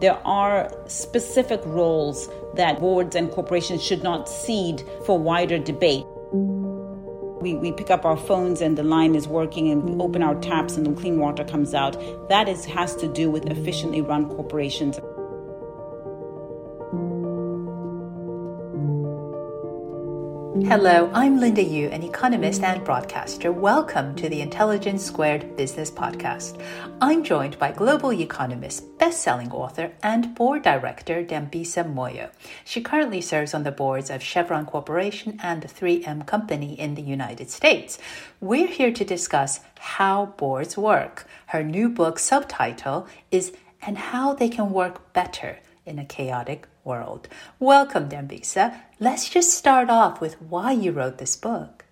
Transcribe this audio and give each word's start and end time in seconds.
there 0.00 0.18
are 0.26 0.72
specific 0.86 1.60
roles 1.64 2.28
that 2.54 2.80
boards 2.80 3.14
and 3.14 3.30
corporations 3.30 3.82
should 3.82 4.02
not 4.02 4.28
cede 4.28 4.82
for 5.04 5.18
wider 5.18 5.58
debate. 5.58 6.04
We, 7.42 7.54
we 7.54 7.72
pick 7.72 7.90
up 7.90 8.04
our 8.04 8.16
phones 8.16 8.60
and 8.60 8.76
the 8.76 8.82
line 8.82 9.14
is 9.14 9.28
working 9.28 9.70
and 9.70 9.82
we 9.82 10.02
open 10.02 10.22
our 10.22 10.34
taps 10.40 10.76
and 10.76 10.86
the 10.86 10.92
clean 10.92 11.18
water 11.18 11.44
comes 11.44 11.74
out. 11.74 11.96
That 12.28 12.48
is, 12.48 12.64
has 12.66 12.94
to 12.96 13.08
do 13.08 13.30
with 13.30 13.46
efficiently 13.46 14.00
run 14.00 14.28
corporations. 14.28 14.98
Hello, 20.70 21.10
I'm 21.12 21.40
Linda 21.40 21.64
Yueh, 21.64 21.92
an 21.92 22.04
economist 22.04 22.62
and 22.62 22.84
broadcaster. 22.84 23.50
Welcome 23.50 24.14
to 24.14 24.28
the 24.28 24.40
Intelligence 24.40 25.04
Squared 25.04 25.56
Business 25.56 25.90
Podcast. 25.90 26.62
I'm 27.00 27.24
joined 27.24 27.58
by 27.58 27.72
global 27.72 28.12
economist, 28.12 28.96
best-selling 28.96 29.50
author, 29.50 29.90
and 30.04 30.32
board 30.36 30.62
director 30.62 31.24
Dambisa 31.24 31.82
Moyo. 31.82 32.30
She 32.64 32.82
currently 32.82 33.20
serves 33.20 33.52
on 33.52 33.64
the 33.64 33.72
boards 33.72 34.10
of 34.10 34.22
Chevron 34.22 34.64
Corporation 34.64 35.40
and 35.42 35.60
the 35.60 35.66
3M 35.66 36.24
Company 36.24 36.78
in 36.78 36.94
the 36.94 37.02
United 37.02 37.50
States. 37.50 37.98
We're 38.40 38.68
here 38.68 38.92
to 38.92 39.04
discuss 39.04 39.58
how 39.76 40.26
boards 40.36 40.76
work. 40.76 41.26
Her 41.46 41.64
new 41.64 41.88
book 41.88 42.20
subtitle 42.20 43.08
is 43.32 43.52
And 43.82 43.98
How 43.98 44.34
They 44.34 44.48
Can 44.48 44.70
Work 44.70 45.12
Better 45.12 45.58
in 45.84 45.98
a 45.98 46.04
Chaotic 46.04 46.68
World. 46.84 47.26
Welcome, 47.58 48.08
Dambisa. 48.08 48.82
Let's 49.02 49.30
just 49.30 49.54
start 49.54 49.88
off 49.88 50.20
with 50.20 50.34
why 50.42 50.72
you 50.72 50.92
wrote 50.92 51.16
this 51.16 51.34
book. 51.34 51.86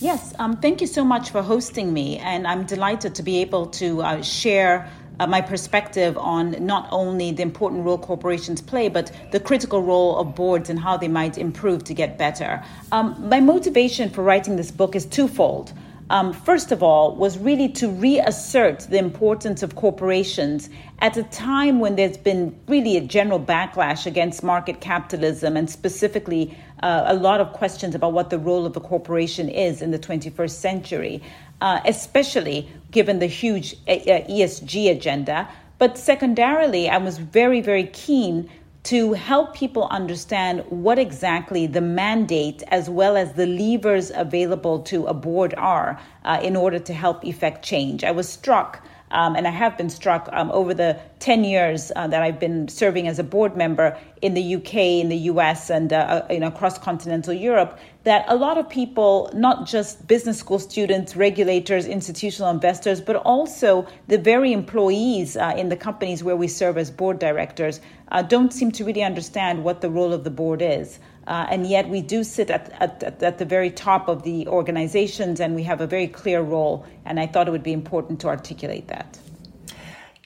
Yes, 0.00 0.34
um, 0.40 0.56
thank 0.56 0.80
you 0.80 0.88
so 0.88 1.04
much 1.04 1.30
for 1.30 1.42
hosting 1.42 1.92
me, 1.92 2.18
and 2.18 2.44
I'm 2.44 2.66
delighted 2.66 3.14
to 3.14 3.22
be 3.22 3.36
able 3.36 3.66
to 3.66 4.02
uh, 4.02 4.20
share 4.20 4.90
uh, 5.20 5.28
my 5.28 5.40
perspective 5.40 6.18
on 6.18 6.56
not 6.66 6.88
only 6.90 7.30
the 7.30 7.42
important 7.42 7.84
role 7.84 7.98
corporations 7.98 8.60
play, 8.60 8.88
but 8.88 9.12
the 9.30 9.38
critical 9.38 9.80
role 9.80 10.16
of 10.18 10.34
boards 10.34 10.70
and 10.70 10.80
how 10.80 10.96
they 10.96 11.06
might 11.06 11.38
improve 11.38 11.84
to 11.84 11.94
get 11.94 12.18
better. 12.18 12.64
Um, 12.90 13.14
my 13.28 13.38
motivation 13.38 14.10
for 14.10 14.24
writing 14.24 14.56
this 14.56 14.72
book 14.72 14.96
is 14.96 15.06
twofold 15.06 15.72
um, 16.10 16.32
first 16.32 16.70
of 16.70 16.82
all, 16.82 17.16
was 17.16 17.38
really 17.38 17.68
to 17.70 17.88
reassert 17.88 18.80
the 18.80 18.98
importance 18.98 19.62
of 19.62 19.74
corporations 19.74 20.68
at 20.98 21.16
a 21.16 21.22
time 21.24 21.80
when 21.80 21.96
there's 21.96 22.18
been 22.18 22.54
really 22.68 22.96
a 22.96 23.00
general 23.00 23.40
backlash 23.40 24.04
against 24.04 24.42
market 24.42 24.80
capitalism 24.80 25.56
and 25.56 25.68
specifically 25.70 26.56
uh, 26.82 27.04
a 27.06 27.14
lot 27.14 27.40
of 27.40 27.52
questions 27.54 27.94
about 27.94 28.12
what 28.12 28.28
the 28.28 28.38
role 28.38 28.66
of 28.66 28.74
the 28.74 28.80
corporation 28.80 29.48
is 29.48 29.80
in 29.80 29.90
the 29.90 29.98
21st 29.98 30.50
century, 30.50 31.22
uh, 31.62 31.80
especially 31.86 32.68
given 32.90 33.18
the 33.18 33.26
huge 33.26 33.74
uh, 33.88 33.92
ESG 33.96 34.90
agenda. 34.90 35.48
But 35.78 35.96
secondarily, 35.96 36.88
I 36.88 36.98
was 36.98 37.18
very, 37.18 37.60
very 37.60 37.86
keen 37.86 38.50
to 38.84 39.14
help 39.14 39.54
people 39.54 39.88
understand 39.90 40.62
what 40.68 40.98
exactly 40.98 41.66
the 41.66 41.80
mandate 41.80 42.62
as 42.68 42.88
well 42.90 43.16
as 43.16 43.32
the 43.32 43.46
levers 43.46 44.12
available 44.14 44.80
to 44.80 45.06
a 45.06 45.14
board 45.14 45.54
are 45.56 45.98
uh, 46.24 46.38
in 46.42 46.54
order 46.54 46.78
to 46.78 46.92
help 46.92 47.24
effect 47.24 47.64
change. 47.64 48.04
I 48.04 48.10
was 48.10 48.28
struck. 48.28 48.84
Um, 49.10 49.36
and 49.36 49.46
I 49.46 49.50
have 49.50 49.78
been 49.78 49.90
struck 49.90 50.28
um, 50.32 50.50
over 50.50 50.74
the 50.74 50.98
10 51.20 51.44
years 51.44 51.92
uh, 51.94 52.08
that 52.08 52.22
I've 52.22 52.40
been 52.40 52.66
serving 52.66 53.06
as 53.06 53.20
a 53.20 53.22
board 53.22 53.56
member 53.56 53.96
in 54.22 54.34
the 54.34 54.56
UK, 54.56 54.74
in 54.74 55.08
the 55.08 55.16
US, 55.30 55.70
and 55.70 55.92
uh, 55.92 56.24
uh 56.28 56.40
across 56.42 56.78
continental 56.78 57.32
Europe 57.32 57.78
that 58.04 58.24
a 58.28 58.36
lot 58.36 58.58
of 58.58 58.68
people, 58.68 59.30
not 59.34 59.66
just 59.66 60.06
business 60.06 60.38
school 60.38 60.58
students, 60.58 61.16
regulators, 61.16 61.86
institutional 61.86 62.50
investors, 62.50 63.00
but 63.00 63.16
also 63.16 63.86
the 64.08 64.18
very 64.18 64.52
employees 64.52 65.36
uh, 65.36 65.54
in 65.56 65.70
the 65.70 65.76
companies 65.76 66.22
where 66.22 66.36
we 66.36 66.46
serve 66.46 66.76
as 66.76 66.90
board 66.90 67.18
directors, 67.18 67.80
uh, 68.12 68.20
don't 68.20 68.52
seem 68.52 68.70
to 68.70 68.84
really 68.84 69.02
understand 69.02 69.64
what 69.64 69.80
the 69.80 69.88
role 69.88 70.12
of 70.12 70.22
the 70.22 70.30
board 70.30 70.60
is. 70.60 70.98
Uh, 71.26 71.46
and 71.48 71.66
yet 71.66 71.88
we 71.88 72.02
do 72.02 72.22
sit 72.22 72.50
at, 72.50 72.70
at, 72.80 73.22
at 73.22 73.38
the 73.38 73.44
very 73.46 73.70
top 73.70 74.08
of 74.08 74.22
the 74.22 74.46
organizations 74.48 75.40
and 75.40 75.54
we 75.54 75.62
have 75.62 75.80
a 75.80 75.86
very 75.86 76.06
clear 76.06 76.42
role. 76.42 76.84
And 77.06 77.18
I 77.18 77.26
thought 77.26 77.48
it 77.48 77.50
would 77.50 77.62
be 77.62 77.72
important 77.72 78.20
to 78.20 78.28
articulate 78.28 78.88
that. 78.88 79.18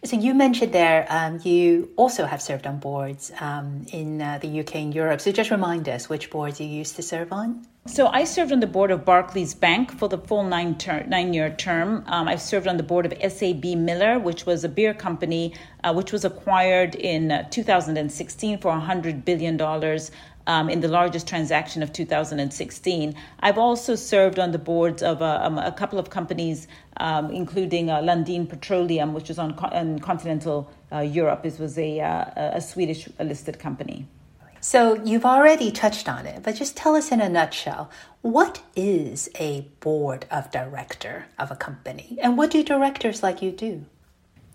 So 0.05 0.17
you 0.17 0.33
mentioned 0.33 0.73
there 0.73 1.07
um, 1.09 1.41
you 1.43 1.91
also 1.97 2.25
have 2.25 2.41
served 2.41 2.69
on 2.69 2.79
boards 2.79 3.33
um, 3.41 3.85
in 3.93 4.23
uh, 4.23 4.39
the 4.39 4.61
UK 4.61 4.77
and 4.77 4.95
Europe. 4.95 5.21
So 5.21 5.33
just 5.33 5.51
remind 5.51 5.89
us 5.89 6.09
which 6.09 6.31
boards 6.31 6.61
you 6.61 6.69
used 6.69 6.95
to 6.97 7.03
serve 7.03 7.33
on. 7.33 7.67
So 7.87 8.07
I 8.07 8.25
served 8.25 8.53
on 8.53 8.61
the 8.61 8.67
board 8.67 8.91
of 8.91 9.05
Barclays 9.05 9.55
Bank 9.55 9.91
for 9.91 10.09
the 10.09 10.19
full 10.19 10.45
nine 10.45 10.77
ter- 10.77 11.05
nine 11.05 11.35
year 11.35 11.51
term. 11.51 12.05
Um, 12.07 12.29
I've 12.29 12.43
served 12.43 12.69
on 12.69 12.77
the 12.77 12.83
board 12.83 13.07
of 13.07 13.33
SAB 13.33 13.65
Miller, 13.65 14.21
which 14.21 14.47
was 14.47 14.63
a 14.63 14.69
beer 14.69 14.95
company 14.95 15.55
uh, 15.83 15.93
which 15.95 16.13
was 16.13 16.25
acquired 16.25 16.95
in 16.95 17.33
uh, 17.33 17.49
2016 17.51 18.59
for 18.59 18.69
100 18.69 19.25
billion 19.25 19.57
dollars 19.57 20.11
um, 20.49 20.69
in 20.69 20.81
the 20.81 20.89
largest 20.89 21.29
transaction 21.29 21.83
of 21.83 21.93
2016. 21.93 23.15
I've 23.41 23.59
also 23.59 23.95
served 23.95 24.39
on 24.41 24.51
the 24.51 24.59
boards 24.59 25.03
of 25.03 25.23
uh, 25.23 25.41
um, 25.43 25.59
a 25.59 25.71
couple 25.71 25.99
of 25.99 26.11
companies, 26.11 26.67
um, 26.97 27.31
including 27.31 27.91
uh, 27.91 28.01
Lundin 28.01 28.49
Petroleum, 28.49 29.13
which 29.13 29.29
was 29.29 29.39
on, 29.39 29.55
co- 29.55 29.99
continental 30.01 30.69
uh, 30.91 31.01
Europe. 31.01 31.43
This 31.45 31.59
was 31.59 31.79
a, 31.79 32.01
uh, 32.01 32.57
a 32.57 32.61
Swedish 32.61 33.09
listed 33.21 33.61
company. 33.61 34.07
So 34.61 35.01
you've 35.05 35.25
already 35.25 35.71
touched 35.71 36.09
on 36.09 36.27
it, 36.27 36.43
but 36.43 36.57
just 36.57 36.77
tell 36.77 36.97
us 36.97 37.13
in 37.13 37.21
a 37.21 37.29
nutshell 37.29 37.91
what 38.23 38.61
is 38.75 39.29
a 39.39 39.61
board 39.79 40.27
of 40.33 40.51
director 40.51 41.27
of 41.39 41.53
a 41.53 41.57
company 41.57 42.19
and 42.21 42.37
what 42.37 42.51
do 42.51 42.65
directors 42.65 43.23
like 43.23 43.41
you 43.41 43.53
do? 43.53 43.87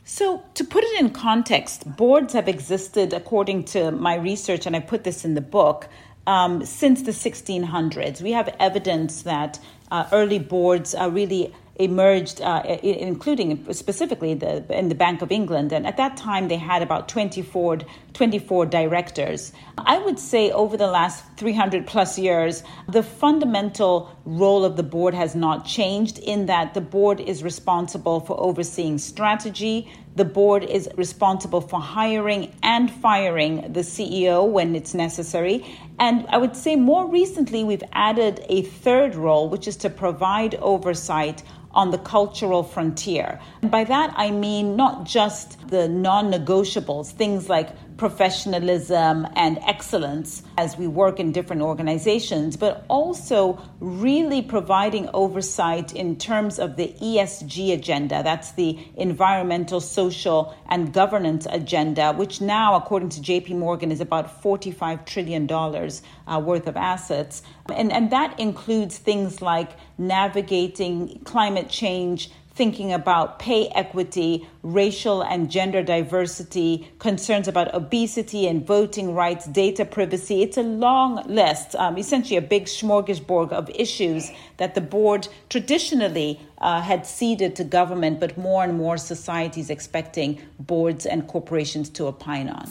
So, 0.06 0.44
to 0.56 0.66
put 0.66 0.84
it 0.84 1.00
in 1.00 1.12
context, 1.12 1.96
boards 1.96 2.34
have 2.34 2.50
existed, 2.50 3.14
according 3.14 3.64
to 3.66 3.92
my 3.92 4.16
research, 4.16 4.66
and 4.66 4.76
I 4.76 4.82
put 4.82 5.06
this 5.06 5.24
in 5.24 5.34
the 5.34 5.42
book, 5.42 5.88
um, 6.28 6.66
since 6.66 7.04
the 7.04 7.12
1600s. 7.12 8.22
We 8.22 8.34
have 8.34 8.54
evidence 8.60 9.22
that 9.22 9.60
uh, 9.92 10.08
early 10.12 10.40
boards 10.40 10.94
are 10.94 11.10
really 11.10 11.54
emerged, 11.78 12.40
uh, 12.42 12.62
including 12.84 13.74
specifically 13.74 14.36
the, 14.36 14.64
in 14.78 14.90
the 14.90 14.96
Bank 14.96 15.24
of 15.24 15.32
England. 15.32 15.72
And 15.72 15.88
at 15.88 15.98
that 15.98 16.18
time, 16.18 16.48
they 16.48 16.58
had 16.58 16.84
about 16.84 17.10
24, 17.10 17.80
24 18.14 18.66
directors. 18.68 19.52
I 19.80 19.98
would 19.98 20.20
say 20.20 20.52
over 20.52 20.78
the 20.78 20.88
last 20.88 21.24
300 21.38 21.88
plus 21.88 22.20
years, 22.20 22.64
the 22.88 23.02
fundamental 23.02 24.16
role 24.24 24.64
of 24.66 24.78
the 24.78 24.84
board 24.84 25.16
has 25.16 25.34
not 25.36 25.66
changed 25.66 26.20
in 26.20 26.46
that 26.46 26.76
the 26.76 26.82
board 26.82 27.20
is 27.20 27.44
responsible 27.44 28.20
for 28.20 28.40
overseeing 28.40 29.00
strategy. 29.00 29.92
The 30.16 30.26
board 30.26 30.64
is 30.64 30.88
responsible 30.96 31.62
for 31.62 31.80
hiring 31.80 32.54
and 32.62 32.92
firing 32.92 33.74
the 33.74 33.80
CEO 33.80 34.48
when 34.48 34.76
it's 34.76 34.94
necessary. 34.94 35.66
And 35.98 36.28
I 36.30 36.38
would 36.38 36.56
say 36.56 36.76
more 36.76 37.10
recently, 37.10 37.64
we've 37.64 37.84
added 37.94 38.46
a 38.48 38.62
third 38.62 39.16
role, 39.16 39.50
which 39.50 39.68
is 39.68 39.76
to 39.78 39.90
provide 39.90 40.54
oversight 40.56 41.42
on 41.74 41.92
the 41.92 41.98
cultural 41.98 42.64
frontier. 42.64 43.40
And 43.62 43.72
by 43.72 43.84
that, 43.86 44.14
I 44.16 44.32
mean 44.32 44.76
not 44.76 45.06
just 45.06 45.68
the 45.68 45.88
non 45.88 46.32
negotiables, 46.32 47.12
things 47.12 47.50
like 47.50 47.70
professionalism 47.98 49.28
and 49.36 49.60
excellence 49.66 50.44
as 50.58 50.78
we 50.78 50.88
work 50.88 51.20
in 51.20 51.32
different 51.32 51.62
organizations, 51.62 52.58
but 52.58 52.86
also 52.88 53.60
really 53.80 54.42
providing 54.42 55.10
oversight 55.14 55.94
in 55.94 56.16
terms 56.16 56.60
of 56.60 56.76
the 56.76 56.94
ESG 57.02 57.74
agenda. 57.74 58.22
That's 58.24 58.52
the 58.54 58.80
environmental, 58.96 59.80
social, 59.80 60.56
and 60.68 60.94
governance 60.94 61.48
agenda, 61.50 62.14
which 62.14 62.42
now, 62.42 62.76
according 62.76 63.10
to 63.10 63.22
JP 63.22 63.58
Morgan, 63.58 63.92
is 63.92 64.02
about 64.02 64.42
$45 64.42 65.06
trillion 65.06 65.52
uh, 65.52 66.40
worth 66.40 66.68
of 66.68 66.78
assets. 66.78 67.44
And, 67.74 67.92
and 67.92 68.12
that 68.12 68.40
includes 68.40 68.98
things 68.98 69.42
like 69.42 69.72
navigating 69.98 71.22
climate 71.24 71.70
change 71.70 72.32
thinking 72.56 72.94
about 72.94 73.40
pay 73.40 73.68
equity, 73.70 74.48
racial 74.62 75.24
and 75.24 75.50
gender 75.50 75.82
diversity, 75.82 76.88
concerns 77.00 77.48
about 77.48 77.74
obesity 77.74 78.48
and 78.48 78.66
voting 78.66 79.14
rights, 79.16 79.46
data 79.48 79.86
privacy. 79.86 80.44
It's 80.44 80.58
a 80.58 80.64
long 80.64 81.24
list, 81.28 81.76
um, 81.76 81.98
essentially 81.98 82.38
a 82.38 82.42
big 82.42 82.66
smorgasbord 82.66 83.52
of 83.52 83.70
issues 83.72 84.32
that 84.58 84.76
the 84.76 84.82
board 84.82 85.28
traditionally 85.50 86.40
uh, 86.60 86.82
had 86.82 87.08
ceded 87.08 87.56
to 87.56 87.64
government, 87.64 88.20
but 88.20 88.38
more 88.38 88.64
and 88.64 88.78
more 88.78 88.98
societies 88.98 89.70
expecting 89.70 90.40
boards 90.60 91.06
and 91.06 91.28
corporations 91.28 91.90
to 91.90 92.06
opine 92.06 92.50
on. 92.50 92.70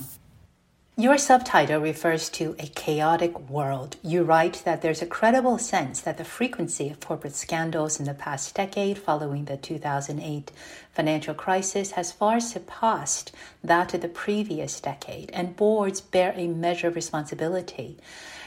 Your 0.99 1.17
subtitle 1.17 1.81
refers 1.81 2.29
to 2.31 2.55
a 2.59 2.67
chaotic 2.67 3.49
world. 3.49 3.97
You 4.03 4.25
write 4.25 4.61
that 4.67 4.83
there's 4.83 5.01
a 5.01 5.07
credible 5.07 5.57
sense 5.57 6.03
that 6.03 6.19
the 6.19 6.25
frequency 6.25 6.91
of 6.91 7.01
corporate 7.01 7.35
scandals 7.35 7.99
in 7.99 8.05
the 8.05 8.13
past 8.13 8.55
decade 8.55 8.99
following 8.99 9.47
the 9.47 9.57
2008 9.57 10.53
financial 10.93 11.33
crisis 11.33 11.93
has 11.93 12.13
far 12.13 12.41
surpassed 12.41 13.33
that 13.65 13.95
of 13.95 14.03
the 14.03 14.09
previous 14.09 14.81
decade, 14.81 15.31
and 15.31 15.57
boards 15.57 16.03
bear 16.03 16.35
a 16.37 16.47
measure 16.47 16.89
of 16.89 16.95
responsibility. 16.95 17.97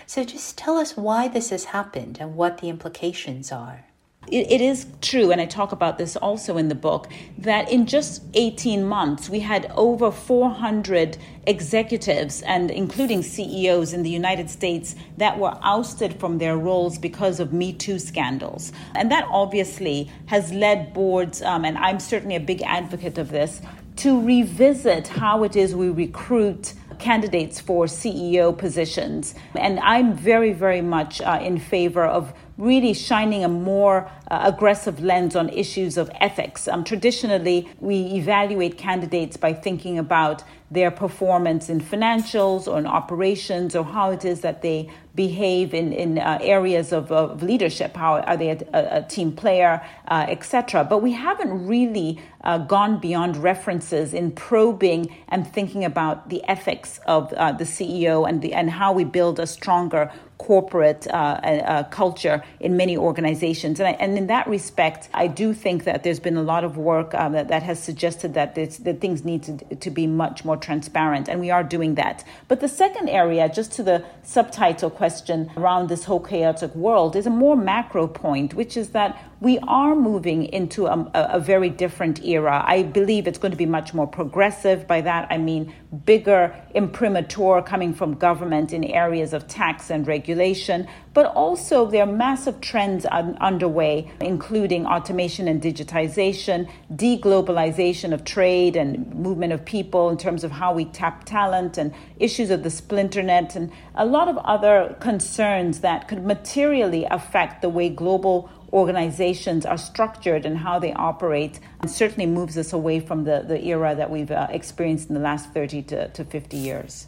So 0.06 0.24
just 0.24 0.56
tell 0.56 0.77
us 0.77 0.95
why 0.95 1.27
this 1.27 1.50
has 1.50 1.65
happened 1.65 2.19
and 2.21 2.36
what 2.36 2.59
the 2.59 2.69
implications 2.69 3.51
are. 3.51 3.86
It, 4.27 4.51
it 4.51 4.62
is 4.62 4.88
true, 5.01 5.31
and 5.31 5.39
I 5.39 5.45
talk 5.45 5.72
about 5.72 5.98
this 5.98 6.16
also 6.16 6.57
in 6.57 6.68
the 6.68 6.75
book, 6.75 7.07
that 7.38 7.72
in 7.72 7.86
just 7.86 8.24
18 8.33 8.83
months, 8.86 9.30
we 9.30 9.39
had 9.39 9.72
over 9.75 10.12
400 10.12 11.18
executives 11.48 12.42
and 12.42 12.72
including 12.72 13.22
CEOs 13.22 13.94
in 13.94 14.04
the 14.04 14.10
United 14.10 14.50
States 14.50 14.95
that 15.18 15.38
were 15.38 15.57
ousted 15.62 16.19
from 16.19 16.38
their 16.38 16.57
roles 16.57 16.98
because 16.98 17.39
of 17.39 17.54
Me 17.54 17.72
Too 17.72 18.00
scandals. 18.00 18.72
And 18.95 19.12
that 19.12 19.27
obviously 19.30 20.12
has 20.28 20.51
led 20.51 20.94
boards, 20.94 21.42
um, 21.42 21.66
and 21.66 21.78
I'm 21.78 22.00
certainly 22.00 22.36
a 22.36 22.39
big 22.39 22.62
advocate 22.63 23.18
of 23.18 23.30
this, 23.30 23.62
to 23.98 24.21
revisit 24.21 25.07
how 25.07 25.44
it 25.44 25.56
is 25.56 25.74
we 25.74 25.89
recruit 25.89 26.74
candidates 27.00 27.60
for 27.60 27.86
CEO 27.86 28.57
positions. 28.57 29.36
And 29.56 29.80
I'm 29.80 30.13
very, 30.13 30.54
very 30.54 30.81
much 30.81 31.21
uh, 31.21 31.39
in 31.42 31.60
favor 31.60 32.04
of 32.04 32.33
really 32.57 32.94
shining 32.94 33.44
a 33.44 33.50
more 33.50 34.10
uh, 34.30 34.42
aggressive 34.44 35.02
lens 35.02 35.36
on 35.36 35.50
issues 35.50 35.98
of 35.98 36.10
ethics. 36.19 36.68
Um, 36.68 36.84
traditionally, 36.84 37.69
we 37.80 37.98
evaluate 38.13 38.78
candidates 38.78 39.38
by 39.38 39.54
thinking 39.54 39.98
about 40.00 40.44
their 40.72 40.90
performance 40.90 41.69
in 41.69 41.80
financials 41.80 42.68
or 42.68 42.80
in 42.80 42.88
operations 42.88 43.75
or 43.75 43.84
how 43.84 44.10
it 44.10 44.25
is 44.25 44.42
that 44.42 44.62
they 44.62 44.90
behave 45.13 45.74
in, 45.74 45.94
in 45.94 46.18
uh, 46.18 46.40
areas 46.42 46.92
of, 46.92 47.12
of, 47.12 47.44
leadership. 47.44 47.96
How 47.96 48.19
are 48.22 48.36
they 48.36 48.50
a, 48.50 48.57
a 48.74 49.02
team 49.04 49.31
player, 49.31 49.81
uh, 50.07 50.25
etc. 50.28 50.84
But 50.84 51.02
we 51.02 51.13
haven't 51.13 51.68
really 51.68 52.19
uh, 52.44 52.57
gone 52.57 53.00
beyond 53.00 53.38
references 53.38 54.13
in 54.13 54.31
probing 54.31 55.16
and 55.30 55.48
thinking 55.48 55.86
about 55.86 56.30
the 56.30 56.44
ethics 56.46 57.00
of 57.06 57.31
uh, 57.34 57.52
the 57.52 57.63
CEO 57.63 58.28
and 58.28 58.42
the 58.42 58.54
and 58.54 58.69
how 58.69 58.92
we 58.92 59.04
build 59.04 59.40
a 59.40 59.48
stronger 59.48 60.12
corporate 60.45 61.07
uh, 61.07 61.12
uh, 61.12 61.83
culture 61.86 62.44
in 62.59 62.77
many 62.77 62.95
organizations. 62.95 63.80
And, 63.80 63.88
I, 63.88 63.92
and, 63.94 64.15
in 64.15 64.27
that 64.27 64.47
respect, 64.47 65.09
I 65.12 65.25
do 65.25 65.56
think 65.56 65.86
that 65.86 66.03
there's 66.03 66.19
been 66.19 66.38
a 66.38 66.44
lot 66.44 66.63
of 66.63 66.77
work 66.77 67.15
um, 67.15 67.31
that, 67.31 67.47
that, 67.47 67.63
has 67.63 67.81
suggested 67.81 68.36
that, 68.36 68.53
that 68.53 69.01
things 69.01 69.25
need 69.25 69.42
to, 69.44 69.75
to 69.75 69.89
be 69.89 70.06
much 70.06 70.45
more 70.45 70.56
transparent, 70.56 71.27
and 71.27 71.39
we 71.39 71.50
are 71.50 71.63
doing 71.63 71.95
that. 71.95 72.24
But 72.47 72.59
the 72.59 72.68
second 72.68 73.09
area, 73.09 73.50
just 73.50 73.71
to 73.74 73.83
the 73.83 74.06
subtitle 74.21 74.92
question 74.92 75.50
around 75.57 75.89
this 75.89 76.03
whole 76.03 76.19
chaotic 76.19 76.75
world, 76.75 77.15
is 77.15 77.25
a 77.25 77.31
more 77.31 77.56
macro 77.56 78.06
point, 78.06 78.53
which 78.53 78.77
is 78.77 78.89
that 78.89 79.19
we 79.42 79.60
are 79.60 79.96
moving 79.96 80.46
into 80.46 80.86
a, 80.88 81.12
a, 81.14 81.40
very 81.40 81.70
different 81.70 82.24
era. 82.24 82.64
I 82.66 82.84
believe 82.84 83.28
it's 83.28 83.38
going 83.38 83.52
to 83.52 83.58
be 83.58 83.66
much 83.66 83.94
more 83.94 84.08
progressive. 84.08 84.88
By 84.88 85.02
that, 85.02 85.28
I 85.30 85.38
mean 85.38 85.74
bigger 86.06 86.56
imprimatur 86.74 87.62
coming 87.62 87.94
from 87.94 88.16
government 88.16 88.72
in 88.72 88.84
areas 88.86 89.34
of 89.34 89.48
tax 89.48 89.90
and 89.90 90.08
regulation, 90.08 90.88
but 91.14 91.26
also 91.28 91.86
there 91.86 92.04
are 92.04 92.12
massive 92.12 92.62
trends 92.62 93.06
un- 93.12 93.38
underway, 93.42 94.10
including 94.22 94.86
automation 94.86 95.48
and 95.48 95.62
digitization, 95.62 96.70
deglobalization 96.94 98.14
of 98.14 98.24
trade 98.24 98.76
and 98.76 99.14
movement 99.16 99.52
of 99.52 99.66
people 99.66 100.10
in 100.10 100.18
terms 100.18 100.44
of 100.44 100.52
how 100.52 100.74
we 100.74 100.86
tap 100.86 101.26
talent, 101.26 101.78
and 101.78 101.94
issues 102.20 102.50
of 102.50 102.64
the 102.64 102.70
splinter 102.70 103.22
net, 103.22 103.56
and 103.56 103.72
a 103.96 104.06
lot 104.06 104.28
of 104.28 104.38
other 104.40 104.96
concerns 105.02 105.81
that 105.81 106.08
could 106.08 106.26
materially 106.26 107.06
affect 107.12 107.62
the 107.62 107.70
way 107.70 107.90
global 107.90 108.50
organizations 108.74 109.66
are 109.66 109.78
structured 109.78 110.46
and 110.46 110.58
how 110.58 110.80
they 110.80 110.94
operate 110.94 111.60
and 111.82 111.90
certainly 111.90 112.26
moves 112.26 112.58
us 112.58 112.74
away 112.74 113.00
from 113.00 113.24
the, 113.24 113.44
the 113.48 113.64
era 113.66 113.96
that 113.96 114.10
we've 114.10 114.32
uh, 114.32 114.48
experienced 114.50 115.10
in 115.10 115.16
the 115.16 115.22
last 115.22 115.52
30 115.54 115.84
to, 115.84 116.08
to 116.10 116.24
50 116.24 116.58
years. 116.58 117.08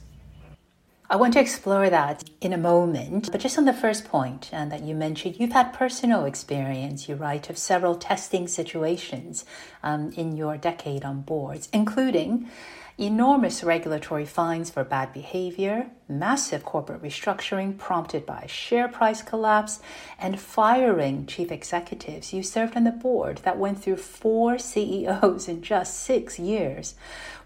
I 1.10 1.16
want 1.16 1.34
to 1.34 1.40
explore 1.40 1.90
that 1.90 2.26
in 2.42 2.52
a 2.52 2.58
moment, 2.58 3.32
but 3.32 3.40
just 3.40 3.58
on 3.58 3.64
the 3.64 3.72
first 3.72 4.04
point 4.04 4.50
and 4.52 4.70
that 4.74 4.84
you 4.84 4.94
mentioned, 4.94 5.40
you've 5.40 5.54
had 5.54 5.72
personal 5.72 6.26
experience, 6.26 7.08
you 7.08 7.16
write, 7.16 7.50
of 7.50 7.58
several 7.58 7.96
testing 7.96 8.46
situations 8.46 9.46
um, 9.84 10.12
in 10.18 10.36
your 10.36 10.58
decade 10.58 11.06
on 11.06 11.22
boards, 11.22 11.70
including 11.72 12.50
enormous 13.00 13.64
regulatory 13.64 14.26
fines 14.26 14.72
for 14.72 14.84
bad 14.84 15.14
behavior, 15.14 15.88
massive 16.10 16.66
corporate 16.66 17.02
restructuring 17.04 17.78
prompted 17.78 18.26
by 18.26 18.46
share 18.48 18.88
price 18.88 19.22
collapse, 19.22 19.80
and 20.20 20.40
firing 20.40 21.26
chief 21.28 21.52
executives. 21.52 22.34
You 22.34 22.42
served 22.42 22.76
on 22.76 22.86
the 22.86 22.92
board 22.92 23.38
that 23.44 23.60
went 23.60 23.84
through 23.84 23.98
four 23.98 24.58
CEOs 24.58 25.48
in 25.48 25.62
just 25.62 26.00
six 26.00 26.40
years. 26.40 26.96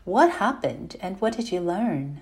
What 0.06 0.34
happened 0.34 0.96
and 1.02 1.20
what 1.20 1.36
did 1.36 1.52
you 1.52 1.60
learn? 1.60 2.22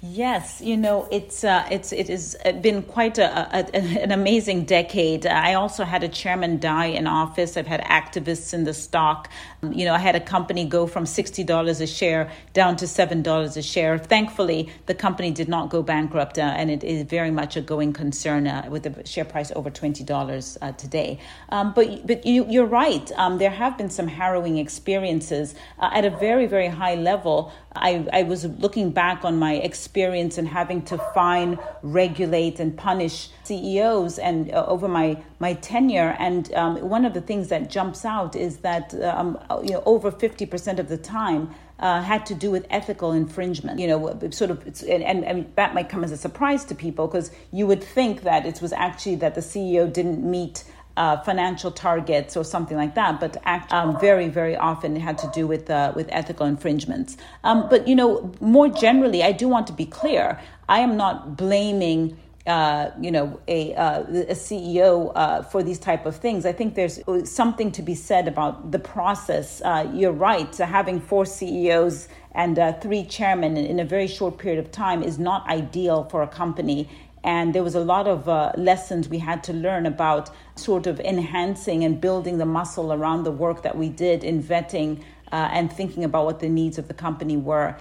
Yes, 0.00 0.60
you 0.60 0.76
know 0.76 1.08
it's 1.10 1.42
uh, 1.42 1.66
it's 1.72 1.92
it 1.92 2.06
has 2.06 2.36
been 2.62 2.84
quite 2.84 3.18
a, 3.18 3.26
a, 3.52 3.76
an 3.76 4.12
amazing 4.12 4.64
decade. 4.64 5.26
I 5.26 5.54
also 5.54 5.82
had 5.82 6.04
a 6.04 6.08
chairman 6.08 6.60
die 6.60 6.86
in 6.86 7.08
office. 7.08 7.56
I've 7.56 7.66
had 7.66 7.80
activists 7.80 8.54
in 8.54 8.62
the 8.62 8.74
stock. 8.74 9.28
You 9.60 9.84
know, 9.84 9.94
I 9.94 9.98
had 9.98 10.14
a 10.14 10.20
company 10.20 10.66
go 10.66 10.86
from 10.86 11.04
sixty 11.04 11.42
dollars 11.42 11.80
a 11.80 11.86
share 11.88 12.30
down 12.52 12.76
to 12.76 12.86
seven 12.86 13.22
dollars 13.22 13.56
a 13.56 13.62
share. 13.62 13.98
Thankfully, 13.98 14.72
the 14.86 14.94
company 14.94 15.32
did 15.32 15.48
not 15.48 15.68
go 15.68 15.82
bankrupt, 15.82 16.38
uh, 16.38 16.42
and 16.42 16.70
it 16.70 16.84
is 16.84 17.02
very 17.02 17.32
much 17.32 17.56
a 17.56 17.60
going 17.60 17.92
concern 17.92 18.46
uh, 18.46 18.68
with 18.70 18.84
the 18.84 19.04
share 19.04 19.24
price 19.24 19.50
over 19.56 19.68
twenty 19.68 20.04
dollars 20.04 20.56
uh, 20.62 20.70
today. 20.70 21.18
Um, 21.48 21.72
but 21.74 22.06
but 22.06 22.24
you, 22.24 22.62
are 22.62 22.66
right. 22.66 23.10
Um, 23.16 23.38
there 23.38 23.50
have 23.50 23.76
been 23.76 23.90
some 23.90 24.06
harrowing 24.06 24.58
experiences 24.58 25.56
uh, 25.80 25.90
at 25.92 26.04
a 26.04 26.10
very 26.10 26.46
very 26.46 26.68
high 26.68 26.94
level. 26.94 27.52
I, 27.76 28.06
I 28.12 28.22
was 28.22 28.44
looking 28.44 28.90
back 28.90 29.24
on 29.24 29.38
my 29.38 29.54
experience 29.54 30.38
and 30.38 30.48
having 30.48 30.82
to 30.82 30.98
fine, 31.14 31.58
regulate, 31.82 32.60
and 32.60 32.76
punish 32.76 33.28
CEOs 33.44 34.18
and 34.18 34.50
uh, 34.52 34.64
over 34.66 34.88
my 34.88 35.22
my 35.38 35.54
tenure. 35.54 36.16
And 36.18 36.52
um, 36.54 36.80
one 36.88 37.04
of 37.04 37.14
the 37.14 37.20
things 37.20 37.48
that 37.48 37.70
jumps 37.70 38.04
out 38.04 38.34
is 38.34 38.58
that 38.58 38.94
um, 39.02 39.38
you 39.62 39.72
know 39.72 39.82
over 39.86 40.10
fifty 40.10 40.46
percent 40.46 40.78
of 40.78 40.88
the 40.88 40.98
time. 40.98 41.54
Uh, 41.80 42.02
had 42.02 42.26
to 42.26 42.34
do 42.34 42.50
with 42.50 42.66
ethical 42.70 43.12
infringement. 43.12 43.78
You 43.78 43.86
know, 43.86 44.30
sort 44.32 44.50
of, 44.50 44.66
and, 44.82 45.04
and, 45.04 45.24
and 45.24 45.52
that 45.54 45.74
might 45.74 45.88
come 45.88 46.02
as 46.02 46.10
a 46.10 46.16
surprise 46.16 46.64
to 46.64 46.74
people 46.74 47.06
because 47.06 47.30
you 47.52 47.68
would 47.68 47.84
think 47.84 48.22
that 48.22 48.44
it 48.44 48.60
was 48.60 48.72
actually 48.72 49.14
that 49.22 49.36
the 49.36 49.40
CEO 49.40 49.92
didn't 49.92 50.28
meet 50.28 50.64
uh, 50.98 51.16
financial 51.22 51.70
targets 51.70 52.36
or 52.36 52.44
something 52.44 52.76
like 52.76 52.96
that, 52.96 53.20
but 53.20 53.36
act, 53.44 53.72
um, 53.72 53.98
very, 54.00 54.28
very 54.28 54.56
often 54.56 54.96
it 54.96 55.00
had 55.00 55.16
to 55.16 55.30
do 55.32 55.46
with 55.46 55.70
uh, 55.70 55.92
with 55.94 56.08
ethical 56.10 56.44
infringements. 56.44 57.16
Um, 57.44 57.68
but 57.70 57.86
you 57.86 57.94
know, 57.94 58.32
more 58.40 58.68
generally, 58.68 59.22
I 59.22 59.30
do 59.30 59.46
want 59.46 59.68
to 59.68 59.72
be 59.72 59.86
clear. 59.86 60.40
I 60.68 60.80
am 60.80 60.96
not 60.96 61.36
blaming. 61.36 62.18
Uh, 62.46 62.90
you 62.98 63.10
know, 63.10 63.38
a, 63.46 63.74
uh, 63.74 64.00
a 64.04 64.34
CEO 64.34 65.12
uh, 65.14 65.42
for 65.42 65.62
these 65.62 65.78
type 65.78 66.06
of 66.06 66.16
things. 66.16 66.46
I 66.46 66.52
think 66.52 66.76
there's 66.76 66.98
something 67.24 67.70
to 67.72 67.82
be 67.82 67.94
said 67.94 68.26
about 68.26 68.72
the 68.72 68.78
process. 68.78 69.60
Uh, 69.62 69.86
you're 69.92 70.12
right. 70.12 70.54
So 70.54 70.64
having 70.64 70.98
four 70.98 71.26
CEOs 71.26 72.08
and 72.32 72.58
uh, 72.58 72.72
three 72.80 73.04
chairmen 73.04 73.58
in 73.58 73.78
a 73.80 73.84
very 73.84 74.06
short 74.06 74.38
period 74.38 74.64
of 74.64 74.72
time 74.72 75.02
is 75.02 75.18
not 75.18 75.46
ideal 75.46 76.04
for 76.04 76.22
a 76.22 76.26
company 76.26 76.88
and 77.28 77.54
there 77.54 77.62
was 77.62 77.74
a 77.74 77.84
lot 77.94 78.06
of 78.08 78.26
uh, 78.26 78.52
lessons 78.56 79.06
we 79.10 79.18
had 79.18 79.44
to 79.44 79.52
learn 79.52 79.84
about 79.84 80.30
sort 80.54 80.86
of 80.86 80.98
enhancing 81.00 81.84
and 81.84 82.00
building 82.00 82.38
the 82.38 82.46
muscle 82.46 82.90
around 82.90 83.24
the 83.24 83.36
work 83.44 83.62
that 83.62 83.76
we 83.76 83.90
did 83.90 84.24
in 84.24 84.42
vetting 84.42 85.02
uh, 85.30 85.56
and 85.56 85.70
thinking 85.70 86.04
about 86.04 86.24
what 86.24 86.40
the 86.40 86.48
needs 86.48 86.78
of 86.78 86.88
the 86.88 86.94
company 86.94 87.36
were 87.36 87.76